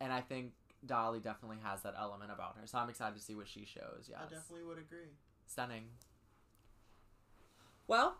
[0.00, 0.54] and I think
[0.86, 2.66] Dahli definitely has that element about her.
[2.66, 4.06] So I'm excited to see what she shows.
[4.08, 4.18] Yes.
[4.20, 5.12] I definitely would agree.
[5.46, 5.84] Stunning.
[7.86, 8.16] Well,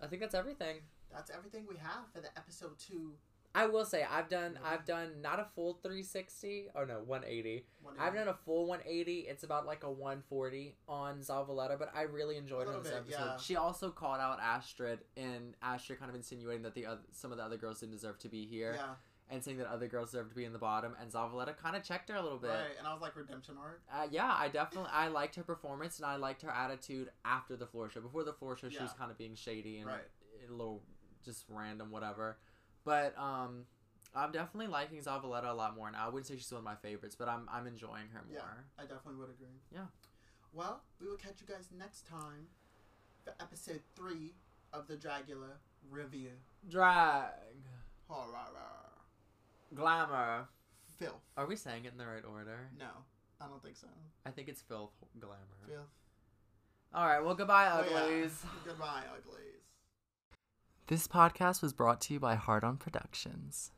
[0.00, 0.76] I think that's everything.
[1.12, 3.12] That's everything we have for the episode two.
[3.54, 4.70] I will say I've done Yeah.
[4.70, 7.66] I've done not a full 360 or no 180.
[7.82, 9.20] One I've done a full 180.
[9.28, 13.00] It's about like a 140 on Zavaleta, but I really enjoyed her little this bit,
[13.00, 13.18] episode.
[13.32, 13.36] yeah.
[13.36, 17.36] She also called out Astrid, and Astrid kind of insinuating that the other, some of
[17.36, 18.94] the other girls didn't deserve to be here, Yeah,
[19.32, 20.94] and saying that other girls deserve to be in the bottom.
[21.00, 22.50] And Zavaleta kind of checked her a little bit.
[22.50, 22.76] right.
[22.78, 23.80] And I was like, redemption arc.
[23.92, 27.66] Uh, yeah, I definitely I liked her performance and I liked her attitude after the
[27.66, 28.00] floor show.
[28.00, 30.02] Before the floor show, she was kind of being shady and Right.
[30.48, 30.82] a little
[31.24, 32.36] just random, whatever.
[32.84, 33.64] But um,
[34.14, 36.04] I'm definitely liking Zavaleta a lot more now.
[36.04, 38.36] I wouldn't say she's one of my favorites, but I'm I'm enjoying her more.
[38.38, 38.42] Yeah,
[38.78, 39.46] I definitely would agree.
[39.72, 39.86] Yeah.
[40.52, 42.48] Well, we will catch you guys next time
[43.24, 44.34] for episode three
[44.74, 45.56] of the Dragula
[45.90, 46.30] review.
[46.68, 47.30] Drag,
[48.08, 48.81] Horror.
[49.74, 50.48] Glamour.
[50.98, 51.22] Filth.
[51.36, 52.68] Are we saying it in the right order?
[52.78, 52.86] No,
[53.40, 53.88] I don't think so.
[54.26, 55.38] I think it's filth, glamour.
[55.66, 55.86] Filth.
[56.94, 57.20] All right.
[57.24, 57.96] Well, goodbye, Oh, yeah.
[58.02, 58.42] uglies.
[58.66, 59.38] Goodbye, uglies.
[60.88, 63.70] This podcast was brought to you by Hard On Productions.